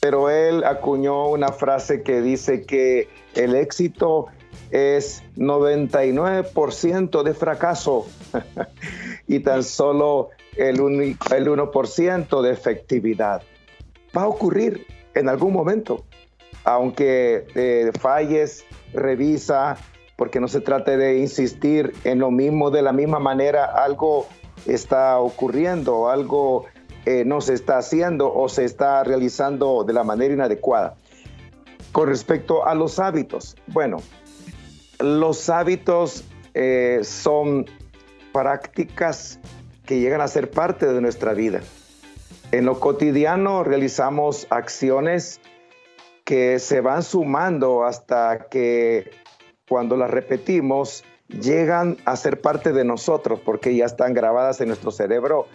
pero 0.00 0.30
él 0.30 0.62
acuñó 0.62 1.28
una 1.28 1.48
frase 1.48 2.02
que 2.02 2.20
dice 2.20 2.62
que 2.64 3.08
el 3.34 3.56
éxito 3.56 4.26
es 4.70 5.22
99% 5.36 7.22
de 7.22 7.34
fracaso 7.34 8.06
y 9.26 9.40
tan 9.40 9.64
solo 9.64 10.30
el, 10.56 10.76
el 10.80 11.48
1% 11.48 12.42
de 12.42 12.50
efectividad. 12.52 13.42
Va 14.16 14.22
a 14.22 14.28
ocurrir 14.28 14.86
en 15.14 15.28
algún 15.28 15.52
momento, 15.52 16.04
aunque 16.64 17.46
eh, 17.54 17.90
falles, 17.98 18.64
revisa, 18.92 19.76
porque 20.16 20.40
no 20.40 20.48
se 20.48 20.60
trate 20.60 20.96
de 20.96 21.18
insistir 21.18 21.92
en 22.04 22.18
lo 22.18 22.30
mismo 22.30 22.70
de 22.70 22.82
la 22.82 22.92
misma 22.92 23.18
manera, 23.18 23.64
algo 23.64 24.26
está 24.68 25.18
ocurriendo, 25.18 26.08
algo 26.08 26.66
eh, 27.06 27.24
no 27.24 27.40
se 27.40 27.54
está 27.54 27.78
haciendo 27.78 28.32
o 28.32 28.48
se 28.48 28.64
está 28.64 29.02
realizando 29.02 29.84
de 29.84 29.92
la 29.92 30.04
manera 30.04 30.34
inadecuada. 30.34 30.96
Con 31.92 32.08
respecto 32.08 32.66
a 32.66 32.74
los 32.74 32.98
hábitos, 32.98 33.56
bueno, 33.68 33.96
los 35.00 35.48
hábitos 35.48 36.24
eh, 36.54 37.00
son 37.02 37.66
prácticas 38.32 39.40
que 39.86 40.00
llegan 40.00 40.20
a 40.20 40.28
ser 40.28 40.50
parte 40.50 40.86
de 40.86 41.00
nuestra 41.00 41.32
vida. 41.32 41.60
En 42.52 42.66
lo 42.66 42.78
cotidiano 42.78 43.64
realizamos 43.64 44.46
acciones 44.50 45.40
que 46.24 46.58
se 46.58 46.82
van 46.82 47.02
sumando 47.02 47.84
hasta 47.84 48.48
que 48.50 49.10
cuando 49.66 49.96
las 49.96 50.10
repetimos 50.10 51.04
llegan 51.28 51.96
a 52.04 52.16
ser 52.16 52.40
parte 52.40 52.72
de 52.72 52.84
nosotros 52.84 53.40
porque 53.44 53.74
ya 53.76 53.84
están 53.84 54.14
grabadas 54.14 54.60
en 54.60 54.68
nuestro 54.68 54.90
cerebro 54.90 55.46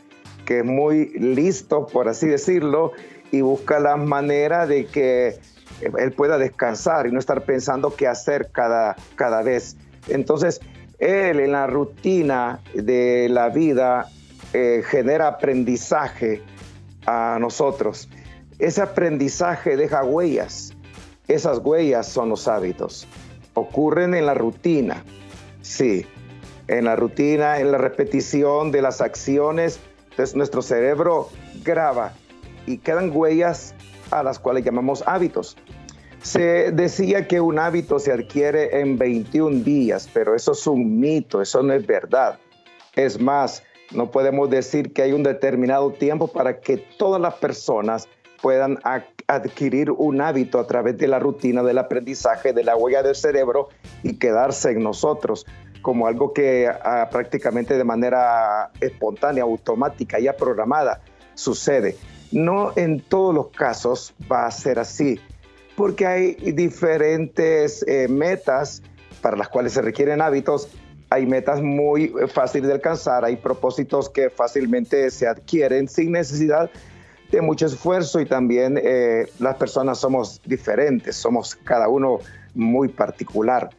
que 0.46 0.60
es 0.60 0.66
muy 0.66 1.10
listo, 1.18 1.88
por 1.88 2.08
así 2.08 2.28
decirlo, 2.28 2.92
y 3.32 3.42
busca 3.42 3.80
la 3.80 3.96
manera 3.96 4.68
de 4.68 4.86
que 4.86 5.40
él 5.82 6.12
pueda 6.12 6.38
descansar 6.38 7.08
y 7.08 7.12
no 7.12 7.20
estar 7.20 7.44
pensando 7.44 7.96
qué 7.96 8.08
hacer 8.08 8.50
cada, 8.52 8.96
cada 9.16 9.42
vez. 9.42 9.76
Entonces, 10.08 10.60
él 11.00 11.40
en 11.40 11.54
la 11.54 11.68
rutina 11.68 12.62
de 12.74 13.28
la 13.30 13.50
vida 13.50 14.08
eh, 14.54 14.84
genera 14.86 15.28
aprendizaje 15.28 16.42
a 17.06 17.38
nosotros. 17.40 18.10
Ese 18.60 18.82
aprendizaje 18.82 19.76
deja 19.76 20.04
huellas. 20.04 20.74
Esas 21.28 21.60
huellas 21.60 22.08
son 22.08 22.30
los 22.30 22.48
hábitos. 22.48 23.08
Ocurren 23.56 24.14
en 24.14 24.26
la 24.26 24.34
rutina, 24.34 25.04
sí, 25.64 26.06
en 26.68 26.86
la 26.86 26.96
rutina, 26.96 27.60
en 27.60 27.72
la 27.72 27.80
repetición 27.80 28.72
de 28.72 28.84
las 28.84 29.02
acciones. 29.02 29.80
Entonces 30.12 30.36
nuestro 30.36 30.62
cerebro 30.62 31.30
graba 31.64 32.14
y 32.68 32.78
quedan 32.78 33.12
huellas 33.12 33.74
a 34.12 34.22
las 34.22 34.38
cuales 34.38 34.64
llamamos 34.64 35.04
hábitos. 35.08 35.58
Se 36.22 36.72
decía 36.72 37.28
que 37.28 37.42
un 37.42 37.60
hábito 37.60 38.00
se 38.00 38.14
adquiere 38.14 38.80
en 38.80 38.98
21 38.98 39.64
días, 39.64 40.10
pero 40.14 40.36
eso 40.36 40.54
es 40.54 40.66
un 40.68 41.00
mito, 41.00 41.42
eso 41.42 41.62
no 41.64 41.74
es 41.74 41.86
verdad. 41.86 42.40
Es 42.96 43.20
más, 43.20 43.64
no 43.92 44.10
podemos 44.12 44.50
decir 44.50 44.94
que 44.94 45.02
hay 45.02 45.12
un 45.12 45.24
determinado 45.24 45.92
tiempo 45.92 46.28
para 46.28 46.62
que 46.62 46.78
todas 46.78 47.22
las 47.22 47.34
personas 47.36 48.08
puedan 48.42 48.80
adquirir 49.28 49.92
un 49.92 50.22
hábito 50.22 50.60
a 50.60 50.68
través 50.68 50.98
de 50.98 51.08
la 51.08 51.20
rutina 51.20 51.64
del 51.64 51.78
aprendizaje, 51.78 52.54
de 52.54 52.64
la 52.64 52.76
huella 52.76 53.04
del 53.04 53.16
cerebro 53.16 53.70
y 54.04 54.18
quedarse 54.18 54.72
en 54.72 54.84
nosotros 54.84 55.46
como 55.82 56.08
algo 56.08 56.34
que 56.34 56.68
ah, 56.68 57.10
prácticamente 57.12 57.78
de 57.78 57.84
manera 57.84 58.72
espontánea, 58.80 59.44
automática, 59.44 60.20
ya 60.20 60.34
programada, 60.34 61.02
sucede. 61.36 61.98
No 62.32 62.72
en 62.76 63.02
todos 63.02 63.36
los 63.36 63.48
casos 63.50 64.16
va 64.32 64.46
a 64.46 64.52
ser 64.52 64.80
así 64.80 65.20
porque 65.76 66.06
hay 66.06 66.34
diferentes 66.36 67.84
eh, 67.88 68.08
metas 68.08 68.82
para 69.22 69.38
las 69.38 69.50
cuales 69.50 69.74
se 69.74 69.82
requieren 69.82 70.22
hábitos. 70.22 70.70
Hay 71.10 71.26
metas 71.28 71.62
muy 71.62 72.14
fáciles 72.34 72.68
de 72.68 72.74
alcanzar, 72.74 73.24
hay 73.24 73.36
propósitos 73.36 74.10
que 74.10 74.30
fácilmente 74.30 75.12
se 75.12 75.28
adquieren 75.28 75.88
sin 75.88 76.12
necesidad 76.12 76.72
mucho 77.42 77.66
esfuerzo 77.66 78.20
y 78.20 78.26
también 78.26 78.78
eh, 78.82 79.28
las 79.40 79.56
personas 79.56 80.00
somos 80.00 80.42
diferentes, 80.46 81.16
somos 81.16 81.56
cada 81.56 81.88
uno 81.88 82.20
muy 82.54 82.90
particular. 82.90 83.70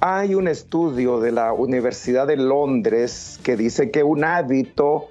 Hay 0.00 0.34
un 0.34 0.48
estudio 0.48 1.20
de 1.20 1.32
la 1.32 1.52
Universidad 1.52 2.26
de 2.26 2.36
Londres 2.36 3.38
que 3.42 3.56
dice 3.56 3.90
que 3.90 4.02
un 4.02 4.24
hábito 4.24 5.08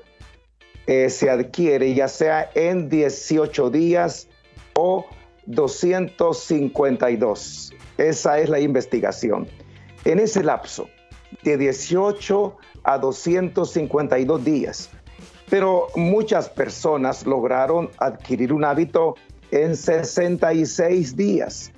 se 0.87 1.29
adquiere 1.29 1.93
ya 1.93 2.07
sea 2.07 2.49
en 2.55 2.89
18 2.89 3.69
días 3.69 4.27
o 4.73 5.05
252. 5.45 7.73
Esa 7.99 8.39
es 8.39 8.49
la 8.49 8.59
investigación. 8.59 9.47
En 10.05 10.19
ese 10.19 10.43
lapso, 10.43 10.89
de 11.43 11.57
18 11.57 12.57
a 12.83 12.97
252 12.97 14.43
días. 14.43 14.89
Pero 15.49 15.87
muchas 15.95 16.49
personas 16.49 17.25
lograron 17.25 17.89
adquirir 17.97 18.53
un 18.53 18.63
hábito 18.63 19.15
en 19.51 19.75
66 19.75 21.15
días. 21.15 21.71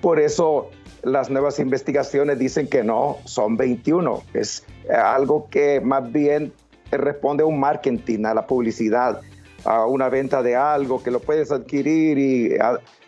Por 0.00 0.20
eso 0.20 0.70
las 1.02 1.30
nuevas 1.30 1.58
investigaciones 1.58 2.38
dicen 2.38 2.66
que 2.68 2.82
no, 2.82 3.18
son 3.24 3.56
21. 3.56 4.22
Es 4.34 4.64
algo 4.90 5.48
que 5.48 5.80
más 5.80 6.10
bien 6.12 6.52
responde 6.90 7.42
a 7.42 7.46
un 7.46 7.58
marketing, 7.58 8.24
a 8.24 8.34
la 8.34 8.46
publicidad, 8.46 9.20
a 9.64 9.86
una 9.86 10.08
venta 10.08 10.42
de 10.42 10.56
algo 10.56 11.02
que 11.02 11.10
lo 11.10 11.20
puedes 11.20 11.50
adquirir 11.50 12.18
y 12.18 12.56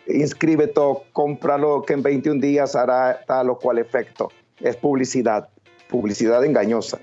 inscríbete, 0.07 0.81
cómpralo, 1.11 1.83
que 1.83 1.93
en 1.93 2.01
21 2.01 2.41
días 2.41 2.75
hará 2.75 3.19
tal 3.25 3.49
o 3.49 3.59
cual 3.59 3.77
efecto. 3.77 4.29
Es 4.59 4.75
publicidad, 4.75 5.49
publicidad 5.89 6.43
engañosa. 6.43 6.99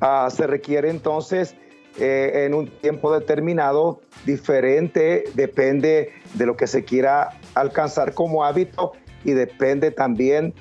Ah, 0.00 0.28
se 0.30 0.46
requiere 0.46 0.90
entonces 0.90 1.56
eh, 1.98 2.44
en 2.46 2.54
un 2.54 2.68
tiempo 2.68 3.12
determinado, 3.12 4.00
diferente, 4.26 5.24
depende 5.34 6.12
de 6.34 6.46
lo 6.46 6.56
que 6.56 6.66
se 6.66 6.84
quiera 6.84 7.30
alcanzar 7.54 8.14
como 8.14 8.44
hábito 8.44 8.92
y 9.24 9.32
depende 9.32 9.90
también 9.90 10.54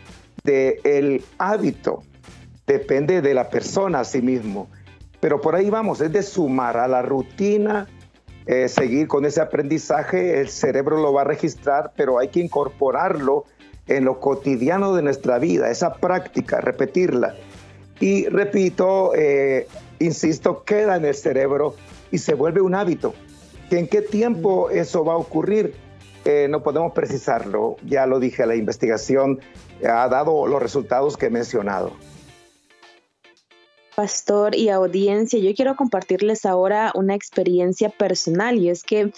del 0.44 1.24
hábito, 1.38 2.04
depende 2.68 3.22
de 3.22 3.34
la 3.34 3.50
persona 3.50 4.02
a 4.02 4.04
sí 4.04 4.22
mismo. 4.22 4.68
Pero 5.20 5.40
por 5.40 5.56
ahí 5.56 5.70
vamos, 5.70 6.02
es 6.02 6.12
de 6.12 6.22
sumar 6.22 6.78
a 6.78 6.88
la 6.88 7.02
rutina 7.02 7.88
eh, 8.46 8.68
seguir 8.68 9.08
con 9.08 9.26
ese 9.26 9.40
aprendizaje, 9.40 10.42
el 10.42 10.50
cerebro 10.50 10.98
lo 10.98 11.14
va 11.14 11.22
a 11.22 11.26
registrar, 11.26 11.94
pero 11.96 12.20
hay 12.20 12.28
que 12.28 12.42
incorporarlo 12.42 13.46
en 13.88 14.04
lo 14.04 14.20
cotidiano 14.20 14.94
de 14.94 15.02
nuestra 15.02 15.40
vida, 15.40 15.70
esa 15.70 15.94
práctica, 15.94 16.60
repetirla. 16.60 17.36
Y 18.02 18.28
repito, 18.28 19.14
eh, 19.16 19.68
insisto, 20.04 20.64
queda 20.64 20.96
en 20.96 21.06
el 21.06 21.16
cerebro 21.16 21.76
y 22.12 22.18
se 22.18 22.34
vuelve 22.34 22.62
un 22.62 22.76
hábito. 22.76 23.14
¿En 23.70 23.88
qué 23.88 24.02
tiempo 24.02 24.70
eso 24.70 25.04
va 25.04 25.14
a 25.14 25.18
ocurrir? 25.18 25.76
Eh, 26.26 26.48
no 26.50 26.64
podemos 26.64 26.94
precisarlo, 26.94 27.78
ya 27.86 28.06
lo 28.06 28.20
dije, 28.20 28.46
la 28.46 28.56
investigación 28.56 29.42
ha 29.84 30.08
dado 30.08 30.48
los 30.48 30.62
resultados 30.62 31.18
que 31.18 31.26
he 31.26 31.30
mencionado 31.30 31.92
pastor 33.96 34.56
y 34.56 34.70
audiencia, 34.70 35.40
yo 35.40 35.54
quiero 35.54 35.76
compartirles 35.76 36.46
ahora 36.46 36.92
una 36.96 37.16
experiencia 37.16 37.90
personal 37.90 38.58
y 38.58 38.70
es 38.70 38.84
que 38.84 39.14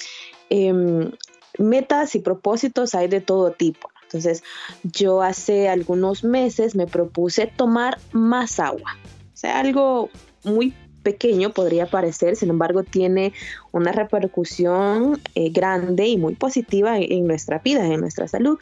em, 0.50 1.12
metas 1.58 2.16
y 2.16 2.20
propósitos 2.20 2.96
hay 2.96 3.08
de 3.08 3.22
todo 3.22 3.52
tipo. 3.52 3.90
Entonces, 4.04 4.44
yo 4.84 5.22
hace 5.22 5.68
algunos 5.68 6.24
meses 6.24 6.76
me 6.76 6.88
propuse 6.88 7.48
tomar 7.48 7.98
más 8.12 8.60
agua. 8.60 8.98
O 9.34 9.38
sea, 9.38 9.60
algo 9.60 10.10
muy 10.46 10.74
pequeño 11.04 11.52
podría 11.52 11.86
parecer, 11.86 12.36
sin 12.36 12.50
embargo, 12.50 12.84
tiene 12.84 13.34
una 13.72 13.92
repercusión 13.92 15.22
eh, 15.36 15.50
grande 15.50 16.08
y 16.08 16.18
muy 16.18 16.36
positiva 16.36 16.98
en, 16.98 17.28
nuestra 17.28 17.60
vida, 17.60 17.86
en 17.86 18.00
nuestra 18.00 18.28
salud. 18.28 18.58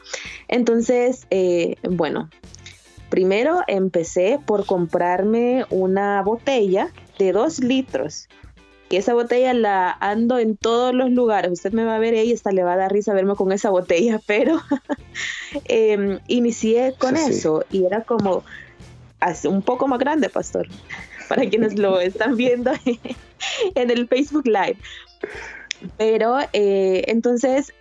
Entonces, 0.50 1.26
eh, 1.30 1.76
bueno, 1.84 2.30
Primero 3.14 3.62
empecé 3.68 4.40
por 4.44 4.66
comprarme 4.66 5.68
una 5.70 6.24
botella 6.24 6.90
de 7.20 7.32
dos 7.32 7.60
litros. 7.60 8.28
Y 8.90 8.96
esa 8.96 9.14
botella 9.14 9.54
la 9.54 9.92
ando 9.92 10.40
en 10.40 10.58
todos 10.58 10.96
los 10.96 11.12
lugares. 11.12 11.52
Usted 11.52 11.74
me 11.74 11.86
va 11.86 11.98
a 11.98 12.00
ver 12.00 12.16
ahí, 12.16 12.34
hasta 12.34 12.52
le 12.52 12.64
va 12.64 12.74
a 12.74 12.78
dar 12.78 12.92
risa 12.92 13.14
verme 13.14 13.36
con 13.36 13.52
esa 13.52 13.70
botella, 13.70 14.20
pero 14.26 14.60
em, 15.66 16.22
inicié 16.28 16.96
con 16.98 17.16
eso 17.16 17.64
y 17.70 17.86
era 17.86 18.02
como 18.02 18.44
un 19.44 19.62
poco 19.62 19.88
más 19.88 20.00
grande, 20.00 20.30
pastor, 20.30 20.68
para 21.28 21.50
quienes 21.50 21.78
lo 21.78 22.00
están 22.00 22.36
viendo 22.36 22.72
en 23.76 23.92
el 23.92 24.08
Facebook 24.08 24.46
Live. 24.46 24.78
Pero 25.98 26.40
eh, 26.54 27.04
entonces 27.08 27.74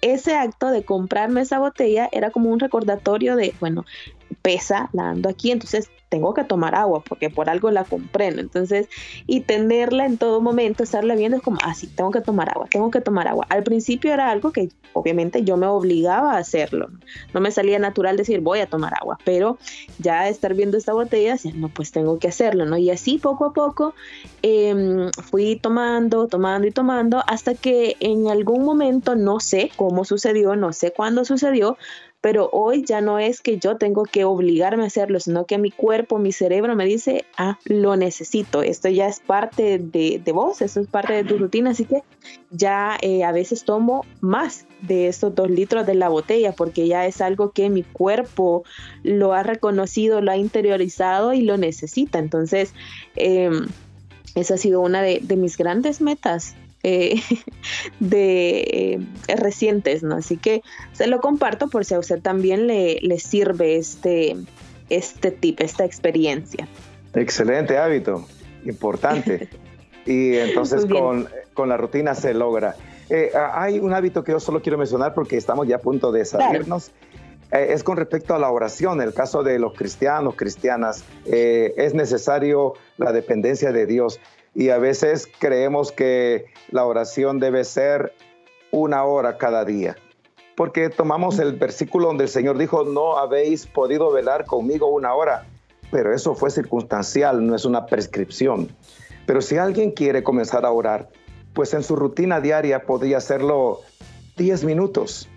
ese 0.00 0.34
acto 0.34 0.70
de 0.70 0.84
comprarme 0.84 1.40
esa 1.40 1.58
botella 1.58 2.08
era 2.12 2.30
como 2.30 2.50
un 2.50 2.60
recordatorio 2.60 3.36
de, 3.36 3.54
bueno, 3.60 3.84
pesa, 4.46 4.88
la 4.92 5.10
ando 5.10 5.28
aquí, 5.28 5.50
entonces 5.50 5.90
tengo 6.08 6.32
que 6.32 6.44
tomar 6.44 6.76
agua 6.76 7.02
porque 7.02 7.30
por 7.30 7.50
algo 7.50 7.72
la 7.72 7.82
compré, 7.82 8.28
Entonces, 8.28 8.88
y 9.26 9.40
tenerla 9.40 10.06
en 10.06 10.18
todo 10.18 10.40
momento, 10.40 10.84
estarla 10.84 11.16
viendo 11.16 11.38
es 11.38 11.42
como, 11.42 11.58
ah, 11.64 11.74
sí, 11.74 11.88
tengo 11.88 12.12
que 12.12 12.20
tomar 12.20 12.50
agua, 12.50 12.68
tengo 12.70 12.92
que 12.92 13.00
tomar 13.00 13.26
agua. 13.26 13.44
Al 13.48 13.64
principio 13.64 14.12
era 14.12 14.30
algo 14.30 14.52
que 14.52 14.68
obviamente 14.92 15.42
yo 15.42 15.56
me 15.56 15.66
obligaba 15.66 16.34
a 16.34 16.38
hacerlo, 16.38 16.90
no 17.34 17.40
me 17.40 17.50
salía 17.50 17.80
natural 17.80 18.16
decir 18.16 18.40
voy 18.40 18.60
a 18.60 18.66
tomar 18.66 18.94
agua, 18.94 19.18
pero 19.24 19.58
ya 19.98 20.28
estar 20.28 20.54
viendo 20.54 20.78
esta 20.78 20.92
botella, 20.92 21.32
decía, 21.32 21.52
no, 21.56 21.68
pues 21.68 21.90
tengo 21.90 22.20
que 22.20 22.28
hacerlo, 22.28 22.66
¿no? 22.66 22.76
Y 22.76 22.90
así 22.90 23.18
poco 23.18 23.46
a 23.46 23.52
poco 23.52 23.94
em, 24.42 25.10
fui 25.28 25.56
tomando, 25.56 26.28
tomando 26.28 26.68
y 26.68 26.70
tomando 26.70 27.20
hasta 27.26 27.54
que 27.54 27.96
en 27.98 28.28
algún 28.28 28.64
momento, 28.64 29.16
no 29.16 29.40
sé 29.40 29.72
cómo 29.74 30.04
sucedió, 30.04 30.54
no 30.54 30.72
sé 30.72 30.92
cuándo 30.92 31.24
sucedió, 31.24 31.76
pero 32.26 32.48
hoy 32.50 32.82
ya 32.84 33.00
no 33.00 33.20
es 33.20 33.40
que 33.40 33.56
yo 33.56 33.76
tengo 33.76 34.02
que 34.02 34.24
obligarme 34.24 34.82
a 34.82 34.88
hacerlo, 34.88 35.20
sino 35.20 35.46
que 35.46 35.58
mi 35.58 35.70
cuerpo, 35.70 36.18
mi 36.18 36.32
cerebro 36.32 36.74
me 36.74 36.84
dice, 36.84 37.24
ah, 37.38 37.56
lo 37.66 37.94
necesito, 37.94 38.64
esto 38.64 38.88
ya 38.88 39.06
es 39.06 39.20
parte 39.20 39.78
de, 39.78 40.20
vos, 40.34 40.60
esto 40.60 40.80
es 40.80 40.88
parte 40.88 41.12
de 41.12 41.22
tu 41.22 41.38
rutina, 41.38 41.70
así 41.70 41.84
que 41.84 42.02
ya 42.50 42.98
eh, 43.00 43.22
a 43.22 43.30
veces 43.30 43.62
tomo 43.62 44.04
más 44.20 44.66
de 44.80 45.06
estos 45.06 45.36
dos 45.36 45.48
litros 45.48 45.86
de 45.86 45.94
la 45.94 46.08
botella 46.08 46.50
porque 46.50 46.88
ya 46.88 47.06
es 47.06 47.20
algo 47.20 47.52
que 47.52 47.70
mi 47.70 47.84
cuerpo 47.84 48.64
lo 49.04 49.32
ha 49.32 49.44
reconocido, 49.44 50.20
lo 50.20 50.32
ha 50.32 50.36
interiorizado 50.36 51.32
y 51.32 51.42
lo 51.42 51.56
necesita. 51.58 52.18
Entonces, 52.18 52.74
em, 53.14 53.68
esa 54.34 54.54
ha 54.54 54.58
sido 54.58 54.80
una 54.80 55.00
de 55.00 55.36
mis 55.36 55.56
grandes 55.56 56.00
metas 56.00 56.56
eh, 56.88 57.20
de 58.00 58.60
eh, 59.26 59.36
recientes, 59.36 60.04
¿no? 60.04 60.14
Así 60.14 60.36
que 60.36 60.62
se 60.92 61.08
lo 61.08 61.20
comparto 61.20 61.68
por 61.68 61.84
si 61.84 61.94
a 61.94 61.98
usted 61.98 62.22
también 62.22 62.68
le, 62.68 63.00
le 63.02 63.18
sirve 63.18 63.76
este, 63.76 64.36
este 64.88 65.32
tip, 65.32 65.60
esta 65.60 65.84
experiencia. 65.84 66.68
Excelente 67.12 67.76
hábito, 67.76 68.24
importante. 68.64 69.48
y 70.06 70.36
entonces 70.36 70.86
con, 70.86 71.28
con, 71.54 71.68
la 71.68 71.76
rutina 71.76 72.14
se 72.14 72.34
logra. 72.34 72.76
Eh, 73.10 73.32
hay 73.52 73.80
un 73.80 73.92
hábito 73.92 74.22
que 74.22 74.30
yo 74.30 74.38
solo 74.38 74.62
quiero 74.62 74.78
mencionar 74.78 75.12
porque 75.12 75.36
estamos 75.36 75.66
ya 75.66 75.76
a 75.76 75.80
punto 75.80 76.12
de 76.12 76.24
salirnos. 76.24 76.92
es 77.50 77.82
con 77.82 77.96
respecto 77.96 78.32
a 78.32 78.38
la 78.38 78.48
oración. 78.48 79.00
En 79.00 79.08
el 79.08 79.14
caso 79.14 79.42
de 79.42 79.58
los 79.58 79.74
cristianos, 79.74 80.36
cristianas, 80.36 81.02
es 81.24 81.94
necesario 81.94 82.74
la 82.96 83.10
dependencia 83.10 83.72
de 83.72 83.86
Dios 83.86 84.20
y 84.56 84.70
a 84.70 84.78
veces 84.78 85.28
creemos 85.38 85.92
que 85.92 86.46
la 86.70 86.86
oración 86.86 87.38
debe 87.38 87.62
ser 87.62 88.14
una 88.70 89.04
hora 89.04 89.36
cada 89.36 89.66
día. 89.66 89.96
Porque 90.56 90.88
tomamos 90.88 91.38
el 91.38 91.52
versículo 91.52 92.06
donde 92.06 92.24
el 92.24 92.30
Señor 92.30 92.56
dijo, 92.56 92.82
no 92.84 93.18
habéis 93.18 93.66
podido 93.66 94.10
velar 94.10 94.46
conmigo 94.46 94.88
una 94.88 95.14
hora, 95.14 95.44
pero 95.90 96.14
eso 96.14 96.34
fue 96.34 96.50
circunstancial, 96.50 97.46
no 97.46 97.54
es 97.54 97.66
una 97.66 97.84
prescripción. 97.84 98.74
Pero 99.26 99.42
si 99.42 99.58
alguien 99.58 99.90
quiere 99.90 100.22
comenzar 100.22 100.64
a 100.64 100.70
orar, 100.70 101.10
pues 101.52 101.74
en 101.74 101.82
su 101.82 101.94
rutina 101.94 102.40
diaria 102.40 102.86
podría 102.86 103.18
hacerlo 103.18 103.80
10 104.38 104.64
minutos. 104.64 105.28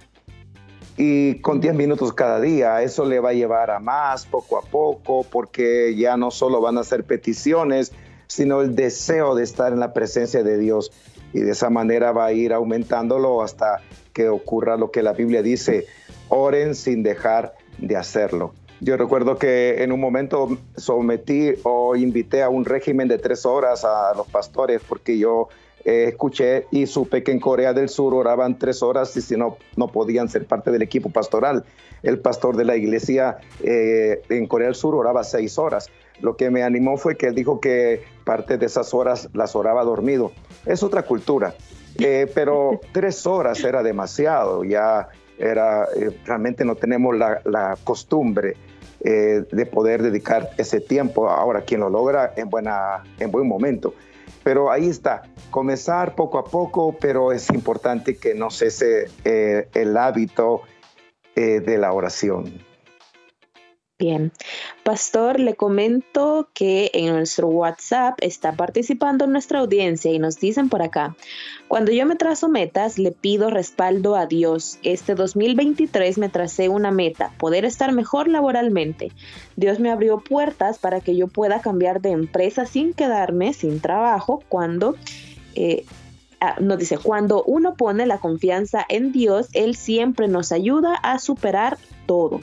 Y 0.95 1.41
con 1.41 1.59
10 1.59 1.76
minutos 1.76 2.13
cada 2.13 2.39
día, 2.39 2.82
eso 2.84 3.03
le 3.03 3.20
va 3.20 3.32
a 3.32 3.34
llevar 3.34 3.70
a 3.70 3.80
más 3.80 4.26
poco 4.26 4.57
a 4.57 4.61
poco, 4.61 5.26
porque 5.30 5.93
ya 5.97 6.15
no 6.15 6.32
solo 6.32 6.61
van 6.61 6.78
a 6.78 6.86
ser 6.86 7.03
peticiones, 7.03 7.91
sino 8.30 8.61
el 8.61 8.75
deseo 8.75 9.36
de 9.36 9.43
estar 9.43 9.73
en 9.73 9.80
la 9.80 9.91
presencia 9.91 10.43
de 10.43 10.57
Dios. 10.57 10.91
Y 11.34 11.41
de 11.41 11.51
esa 11.51 11.69
manera 11.69 12.11
va 12.11 12.27
a 12.27 12.32
ir 12.32 12.53
aumentándolo 12.53 13.41
hasta 13.41 13.82
que 14.13 14.30
ocurra 14.30 14.77
lo 14.77 14.91
que 14.91 15.03
la 15.03 15.13
Biblia 15.13 15.41
dice, 15.41 15.86
oren 16.30 16.75
sin 16.75 17.03
dejar 17.03 17.53
de 17.77 17.97
hacerlo. 17.97 18.53
Yo 18.82 18.95
recuerdo 18.95 19.38
que 19.38 19.84
en 19.84 19.91
un 19.91 19.99
momento 19.99 20.57
sometí 20.77 21.53
o 21.63 21.95
invité 21.97 22.43
a 22.43 22.49
un 22.49 22.63
régimen 22.63 23.09
de 23.09 23.17
tres 23.17 23.45
horas 23.45 23.84
a 23.84 24.13
los 24.15 24.27
pastores 24.27 24.82
porque 24.88 25.17
yo 25.17 25.49
eh, 25.84 26.05
escuché 26.07 26.65
y 26.71 26.86
supe 26.86 27.23
que 27.23 27.32
en 27.32 27.39
Corea 27.39 27.73
del 27.73 27.89
Sur 27.89 28.13
oraban 28.13 28.57
tres 28.57 28.82
horas 28.82 29.15
y 29.17 29.21
si 29.21 29.36
no, 29.36 29.57
no 29.75 29.88
podían 29.88 30.30
ser 30.30 30.45
parte 30.45 30.71
del 30.71 30.82
equipo 30.82 31.09
pastoral. 31.09 31.65
El 32.03 32.19
pastor 32.19 32.55
de 32.55 32.63
la 32.63 32.77
iglesia 32.77 33.39
eh, 33.63 34.21
en 34.30 34.47
Corea 34.47 34.67
del 34.67 34.75
Sur 34.75 34.95
oraba 34.95 35.23
seis 35.23 35.57
horas. 35.57 35.89
Lo 36.22 36.36
que 36.36 36.49
me 36.49 36.63
animó 36.63 36.97
fue 36.97 37.15
que 37.15 37.28
él 37.28 37.36
dijo 37.36 37.59
que 37.59 38.03
parte 38.24 38.57
de 38.57 38.65
esas 38.65 38.93
horas 38.93 39.30
las 39.34 39.55
oraba 39.55 39.84
dormido. 39.84 40.32
Es 40.65 40.84
otra 40.84 41.03
cultura, 41.03 41.55
eh, 41.97 42.30
pero 42.34 42.80
tres 42.91 43.26
horas 43.26 43.63
era 43.63 43.84
demasiado, 43.84 44.63
ya 44.63 45.09
era, 45.38 45.86
eh, 45.95 46.11
realmente 46.26 46.65
no 46.65 46.76
tenemos 46.76 47.15
la, 47.17 47.78
costumbre 47.84 48.57
eh, 49.01 49.43
de 49.49 49.65
poder 49.65 50.03
dedicar 50.03 50.49
ese 50.57 50.82
tiempo. 50.82 51.30
Ahora, 51.30 51.61
quien 51.61 51.80
lo 51.80 51.89
logra 51.89 52.34
en, 52.36 52.49
buena, 52.49 53.03
en 53.20 53.32
buen 53.32 53.47
momento. 53.47 53.93
Pero 54.43 54.72
ahí 54.72 54.88
está, 54.89 55.24
comenzar 55.49 56.15
poco 56.15 56.38
a 56.38 56.45
poco, 56.45 56.95
pero 56.99 57.32
es 57.32 57.49
importante 57.49 58.17
que 58.17 58.34
no 58.34 58.49
cese 58.49 59.05
el 59.24 59.97
hábito 59.97 60.61
de 61.36 61.78
la 61.78 61.93
oración. 61.93 62.68
Bien, 64.00 64.32
Pastor, 64.86 65.41
le 65.41 65.56
comento 65.56 66.47
que 66.54 66.89
en 66.93 67.14
nuestro 67.14 67.50
WhatsApp 67.50 68.18
está 68.22 68.54
participando 68.54 69.28
nuestra 69.28 69.60
audiencia 69.60 70.10
y 70.10 70.20
nos 70.20 70.39
dicen 70.39 70.70
por 70.70 70.82
acá, 70.82 71.18
cuando 71.68 71.91
yo 71.91 72.06
me 72.06 72.16
trazo 72.16 72.47
metas, 72.47 72.97
le 72.97 73.12
pido 73.12 73.50
respaldo 73.50 74.16
a 74.16 74.26
Dios. 74.26 74.80
Este 74.84 75.16
2023 75.16 76.18
me 76.18 76.30
tracé 76.30 76.70
una 76.70 76.91
meta, 76.91 77.34
poder 77.38 77.66
estar 77.66 77.91
mejor 77.91 78.30
laboralmente. 78.30 79.12
Dios 79.58 79.82
me 79.82 79.91
abrió 79.91 80.20
puertas 80.22 80.80
para 80.80 81.02
que 81.02 81.18
yo 81.18 81.28
pueda 81.28 81.60
cambiar 81.60 82.00
de 82.00 82.12
empresa 82.12 82.66
sin 82.66 82.93
quedarme 82.93 83.52
sin 83.54 83.82
trabajo 83.82 84.41
cuando... 84.47 84.95
Eh, 85.56 85.84
ah, 86.39 86.56
nos 86.62 86.80
dice, 86.80 86.97
cuando 86.97 87.43
uno 87.43 87.76
pone 87.76 88.06
la 88.06 88.20
confianza 88.20 88.86
en 88.88 89.12
Dios, 89.12 89.50
Él 89.52 89.76
siempre 89.76 90.30
nos 90.30 90.54
ayuda 90.54 90.95
a 90.95 91.20
superar 91.20 91.78
todo. 92.06 92.39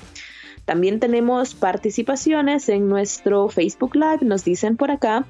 También 0.66 1.00
tenemos 1.00 1.54
participaciones 1.54 2.68
en 2.68 2.88
nuestro 2.88 3.48
Facebook 3.48 3.94
Live, 3.94 4.18
nos 4.22 4.44
dicen 4.44 4.76
por 4.76 4.90
acá. 4.90 5.24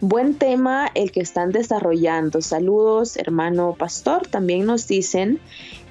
Buen 0.00 0.34
tema 0.34 0.90
el 0.94 1.10
que 1.10 1.20
están 1.20 1.52
desarrollando. 1.52 2.42
Saludos, 2.42 3.16
hermano 3.16 3.74
pastor. 3.78 4.26
También 4.28 4.66
nos 4.66 4.86
dicen 4.86 5.40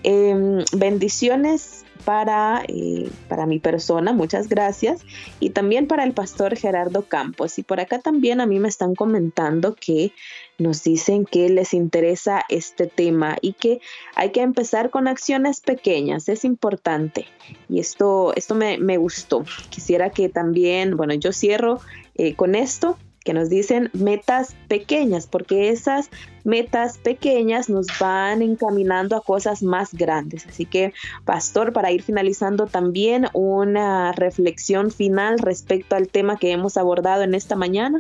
em, 0.04 0.64
bendiciones 0.78 1.86
para, 2.06 2.64
eh, 2.68 3.10
para 3.28 3.48
mi 3.48 3.58
persona, 3.58 4.14
muchas 4.14 4.48
gracias, 4.48 5.02
y 5.40 5.50
también 5.50 5.88
para 5.88 6.04
el 6.04 6.14
pastor 6.14 6.56
Gerardo 6.56 7.02
Campos. 7.08 7.58
Y 7.58 7.64
por 7.64 7.80
acá 7.80 7.98
también 7.98 8.42
a 8.42 8.46
mí 8.46 8.60
me 8.60 8.70
están 8.70 8.94
comentando 8.94 9.76
que 9.76 10.14
nos 10.58 10.84
dicen 10.84 11.26
que 11.26 11.50
les 11.50 11.74
interesa 11.74 12.44
este 12.50 12.88
tema 12.88 13.38
y 13.42 13.54
que 13.54 13.82
hay 14.16 14.32
que 14.32 14.42
empezar 14.42 14.90
con 14.90 15.08
acciones 15.08 15.62
pequeñas, 15.62 16.30
es 16.30 16.46
importante. 16.46 17.26
Y 17.70 17.80
esto, 17.80 18.34
esto 18.36 18.56
me, 18.56 18.98
gustó. 18.98 19.44
Quisiera 19.70 20.10
que 20.10 20.30
también, 20.30 20.98
bueno, 20.98 21.14
yo 21.14 21.34
cierro 21.34 21.80
eh, 22.16 22.36
con 22.36 22.56
esto, 22.56 22.98
que 23.26 23.34
nos 23.34 23.50
dicen 23.50 23.90
metas 23.94 24.56
pequeñas, 24.68 25.26
porque 25.26 25.70
esas 25.70 26.12
metas 26.44 27.00
pequeñas 27.00 27.70
nos 27.70 27.88
van 28.00 28.44
encaminando 28.44 29.16
a 29.16 29.22
cosas 29.22 29.64
más 29.64 29.96
grandes. 29.96 30.46
Así 30.46 30.66
que, 30.66 30.94
pastor, 31.26 31.74
para 31.74 31.92
ir 31.92 32.04
finalizando 32.04 32.68
también 32.68 33.26
una 33.34 34.12
reflexión 34.12 34.92
final 34.92 35.40
respecto 35.40 35.96
al 35.96 36.08
tema 36.08 36.38
que 36.38 36.52
hemos 36.52 36.78
abordado 36.78 37.24
en 37.24 37.34
esta 37.34 37.56
mañana. 37.56 38.00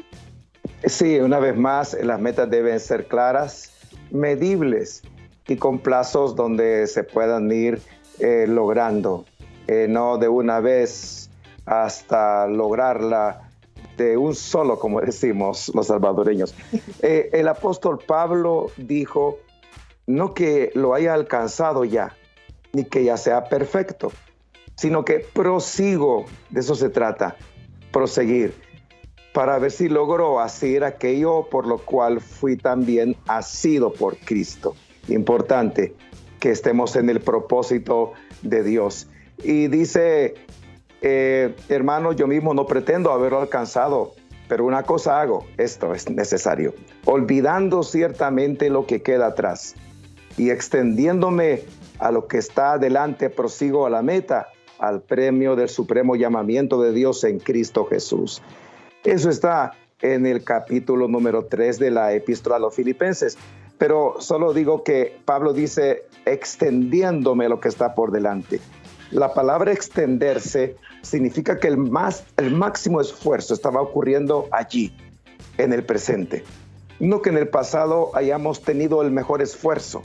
Sí, 0.83 1.19
una 1.19 1.39
vez 1.39 1.55
más, 1.57 1.97
las 2.01 2.19
metas 2.19 2.49
deben 2.49 2.79
ser 2.79 3.07
claras, 3.07 3.71
medibles 4.11 5.01
y 5.47 5.55
con 5.55 5.79
plazos 5.79 6.35
donde 6.35 6.85
se 6.87 7.03
puedan 7.03 7.51
ir 7.51 7.81
eh, 8.19 8.45
logrando, 8.47 9.25
eh, 9.67 9.87
no 9.89 10.17
de 10.17 10.27
una 10.27 10.59
vez 10.59 11.29
hasta 11.65 12.47
lograrla 12.47 13.49
de 13.97 14.17
un 14.17 14.35
solo, 14.35 14.79
como 14.79 15.01
decimos 15.01 15.71
los 15.73 15.87
salvadoreños. 15.87 16.53
Eh, 17.01 17.29
el 17.33 17.47
apóstol 17.47 17.99
Pablo 18.05 18.71
dijo, 18.77 19.39
no 20.07 20.33
que 20.33 20.71
lo 20.75 20.93
haya 20.93 21.13
alcanzado 21.13 21.83
ya, 21.85 22.15
ni 22.73 22.85
que 22.85 23.03
ya 23.03 23.17
sea 23.17 23.45
perfecto, 23.45 24.11
sino 24.75 25.05
que 25.05 25.19
prosigo, 25.19 26.25
de 26.49 26.59
eso 26.59 26.75
se 26.75 26.89
trata, 26.89 27.35
proseguir, 27.91 28.53
para 29.35 29.59
ver 29.59 29.69
si 29.69 29.89
logro 29.89 30.39
hacer 30.39 30.85
aquello 30.85 31.49
por 31.51 31.67
lo 31.67 31.77
cual 31.77 32.21
fui 32.21 32.55
también 32.55 33.17
asido 33.27 33.91
por 33.91 34.15
Cristo. 34.15 34.77
Importante 35.09 35.93
que 36.39 36.51
estemos 36.51 36.95
en 36.95 37.09
el 37.09 37.19
propósito 37.19 38.13
de 38.43 38.63
Dios. 38.63 39.09
Y 39.43 39.67
dice 39.67 40.35
eh, 41.01 41.53
hermano, 41.67 42.13
yo 42.13 42.27
mismo 42.27 42.53
no 42.53 42.65
pretendo 42.65 43.11
haberlo 43.11 43.41
alcanzado, 43.41 44.13
pero 44.47 44.63
una 44.63 44.83
cosa 44.83 45.19
hago, 45.19 45.45
esto 45.57 45.93
es 45.93 46.09
necesario, 46.09 46.73
olvidando 47.03 47.83
ciertamente 47.83 48.69
lo 48.69 48.85
que 48.85 49.01
queda 49.01 49.27
atrás 49.27 49.75
y 50.37 50.49
extendiéndome 50.49 51.63
a 51.99 52.09
lo 52.09 52.27
que 52.27 52.37
está 52.37 52.73
adelante, 52.73 53.29
prosigo 53.29 53.85
a 53.85 53.89
la 53.89 54.01
meta, 54.01 54.47
al 54.79 55.01
premio 55.01 55.57
del 55.57 55.67
supremo 55.67 56.15
llamamiento 56.15 56.81
de 56.81 56.93
Dios 56.93 57.25
en 57.25 57.39
Cristo 57.39 57.85
Jesús. 57.85 58.41
Eso 59.05 59.29
está 59.29 59.73
en 60.01 60.25
el 60.25 60.43
capítulo 60.43 61.07
número 61.07 61.45
3 61.45 61.77
de 61.77 61.91
la 61.91 62.13
epístola 62.13 62.55
a 62.55 62.59
los 62.59 62.73
filipenses. 62.73 63.37
Pero 63.77 64.15
solo 64.19 64.51
digo 64.51 64.83
que 64.83 65.19
Pablo 65.25 65.53
dice 65.53 66.05
extendiéndome 66.25 67.47
lo 67.47 67.59
que 67.59 67.67
está 67.67 67.93
por 67.93 68.11
delante. 68.11 68.59
La 69.11 69.31
palabra 69.31 69.71
extenderse 69.71 70.75
significa 71.03 71.59
que 71.59 71.67
el, 71.67 71.77
más, 71.77 72.25
el 72.37 72.51
máximo 72.51 72.99
esfuerzo 72.99 73.53
estaba 73.53 73.79
ocurriendo 73.79 74.47
allí, 74.51 74.97
en 75.59 75.71
el 75.71 75.83
presente. 75.83 76.43
No 76.99 77.21
que 77.21 77.29
en 77.29 77.37
el 77.37 77.47
pasado 77.47 78.09
hayamos 78.15 78.63
tenido 78.63 79.03
el 79.03 79.11
mejor 79.11 79.43
esfuerzo, 79.43 80.01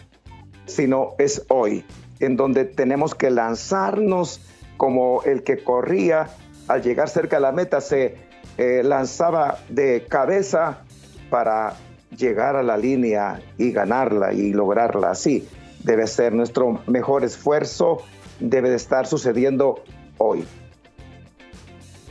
sino 0.66 1.14
es 1.18 1.46
hoy, 1.48 1.86
en 2.18 2.36
donde 2.36 2.66
tenemos 2.66 3.14
que 3.14 3.30
lanzarnos 3.30 4.42
como 4.76 5.22
el 5.22 5.42
que 5.42 5.64
corría 5.64 6.28
al 6.68 6.82
llegar 6.82 7.08
cerca 7.08 7.36
de 7.36 7.42
la 7.42 7.52
meta, 7.52 7.80
se 7.80 8.29
eh, 8.60 8.82
lanzaba 8.82 9.56
de 9.70 10.04
cabeza 10.06 10.82
para 11.30 11.76
llegar 12.14 12.56
a 12.56 12.62
la 12.62 12.76
línea 12.76 13.40
y 13.56 13.72
ganarla 13.72 14.34
y 14.34 14.52
lograrla 14.52 15.12
así. 15.12 15.48
Debe 15.82 16.06
ser 16.06 16.34
nuestro 16.34 16.78
mejor 16.86 17.24
esfuerzo, 17.24 18.02
debe 18.38 18.68
de 18.68 18.76
estar 18.76 19.06
sucediendo 19.06 19.82
hoy. 20.18 20.44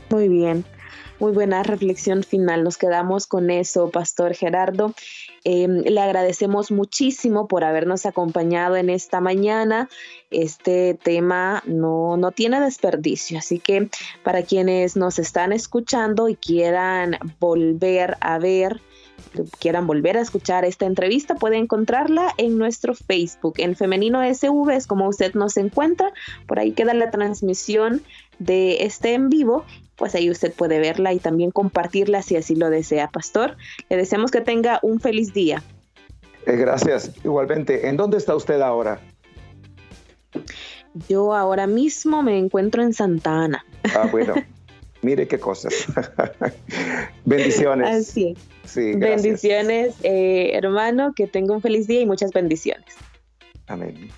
Muy 0.09 0.27
bien. 0.27 0.65
Muy 1.19 1.33
buena 1.33 1.63
reflexión 1.63 2.23
final. 2.23 2.63
Nos 2.63 2.77
quedamos 2.77 3.27
con 3.27 3.49
eso, 3.49 3.89
Pastor 3.89 4.33
Gerardo. 4.33 4.93
Em, 5.43 5.81
le 5.81 5.99
agradecemos 5.99 6.71
muchísimo 6.71 7.45
por 7.49 7.65
habernos 7.65 8.05
acompañado 8.05 8.77
en 8.77 8.89
esta 8.89 9.19
mañana. 9.19 9.89
Este 10.31 10.93
tema 10.93 11.61
no, 11.65 12.15
no 12.15 12.31
tiene 12.31 12.61
desperdicio, 12.61 13.37
así 13.39 13.59
que 13.59 13.89
para 14.23 14.43
quienes 14.43 14.95
nos 14.95 15.19
están 15.19 15.51
escuchando 15.51 16.29
y 16.29 16.35
quieran 16.35 17.17
volver 17.41 18.15
a 18.21 18.39
ver 18.39 18.79
quieran 19.59 19.85
volver 19.85 20.17
a 20.17 20.21
escuchar 20.21 20.63
esta 20.63 20.85
entrevista, 20.85 21.35
puede 21.35 21.57
encontrarla 21.57 22.33
en 22.37 22.57
nuestro 22.57 22.95
Facebook, 22.95 23.55
en 23.57 23.75
Femenino 23.75 24.21
SV, 24.23 24.71
es 24.71 24.87
como 24.87 25.07
usted 25.07 25.33
nos 25.33 25.57
encuentra. 25.57 26.11
Por 26.47 26.57
ahí 26.57 26.71
queda 26.71 26.93
la 26.93 27.11
transmisión 27.11 28.01
de 28.39 28.85
este 28.85 29.13
en 29.13 29.29
vivo 29.29 29.65
pues 29.99 30.15
ahí 30.15 30.31
usted 30.31 30.53
puede 30.53 30.79
verla 30.79 31.13
y 31.13 31.19
también 31.19 31.51
compartirla 31.51 32.23
si 32.23 32.37
así 32.37 32.55
lo 32.55 32.69
desea, 32.69 33.09
Pastor. 33.09 33.57
Le 33.89 33.97
deseamos 33.97 34.31
que 34.31 34.41
tenga 34.41 34.79
un 34.81 34.99
feliz 34.99 35.33
día. 35.33 35.61
Eh, 36.45 36.55
gracias, 36.55 37.11
igualmente. 37.23 37.89
¿En 37.89 37.97
dónde 37.97 38.17
está 38.17 38.35
usted 38.35 38.61
ahora? 38.61 39.01
Yo 41.07 41.35
ahora 41.35 41.67
mismo 41.67 42.23
me 42.23 42.37
encuentro 42.37 42.81
en 42.81 42.93
Santa 42.93 43.43
Ana. 43.43 43.65
Ah, 43.93 44.07
bueno. 44.09 44.33
Mire 45.01 45.27
qué 45.27 45.39
cosas. 45.39 45.73
bendiciones. 47.25 47.87
Así 47.87 48.35
Sí, 48.65 48.93
bendiciones, 48.95 49.95
eh, 50.03 50.51
hermano. 50.53 51.13
Que 51.15 51.27
tenga 51.27 51.53
un 51.53 51.61
feliz 51.61 51.87
día 51.87 52.01
y 52.01 52.05
muchas 52.05 52.31
bendiciones. 52.31 52.95
Amén. 53.67 54.09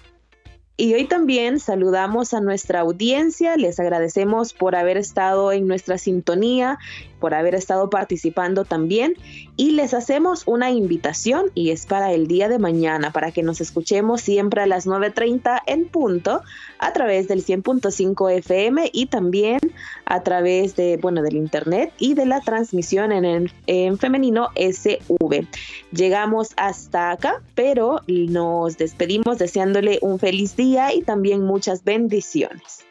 Y 0.81 0.95
hoy 0.95 1.05
también 1.05 1.59
saludamos 1.59 2.33
a 2.33 2.41
nuestra 2.41 2.79
audiencia, 2.79 3.55
les 3.55 3.79
agradecemos 3.79 4.55
por 4.55 4.75
haber 4.75 4.97
estado 4.97 5.51
en 5.51 5.67
nuestra 5.67 5.99
sintonía, 5.99 6.79
por 7.21 7.33
haber 7.33 7.55
estado 7.55 7.89
participando 7.89 8.65
también 8.65 9.13
y 9.55 9.71
les 9.71 9.93
hacemos 9.93 10.43
una 10.45 10.71
invitación 10.71 11.51
y 11.55 11.69
es 11.69 11.85
para 11.85 12.11
el 12.11 12.27
día 12.27 12.49
de 12.49 12.59
mañana, 12.59 13.13
para 13.13 13.31
que 13.31 13.43
nos 13.43 13.61
escuchemos 13.61 14.19
siempre 14.19 14.61
a 14.61 14.65
las 14.65 14.85
9.30 14.85 15.61
en 15.67 15.87
punto 15.87 16.41
a 16.79 16.91
través 16.91 17.29
del 17.29 17.45
100.5 17.45 18.31
FM 18.39 18.89
y 18.91 19.05
también 19.05 19.59
a 20.05 20.23
través 20.23 20.75
de, 20.75 20.97
bueno, 20.97 21.21
del 21.21 21.37
internet 21.37 21.93
y 21.97 22.15
de 22.15 22.25
la 22.25 22.41
transmisión 22.41 23.13
en, 23.13 23.49
en 23.67 23.97
femenino 23.97 24.49
SV. 24.55 25.47
Llegamos 25.93 26.49
hasta 26.57 27.11
acá, 27.11 27.41
pero 27.55 28.01
nos 28.07 28.77
despedimos 28.77 29.37
deseándole 29.37 29.99
un 30.01 30.19
feliz 30.19 30.55
día 30.55 30.93
y 30.93 31.03
también 31.03 31.43
muchas 31.43 31.83
bendiciones. 31.83 32.90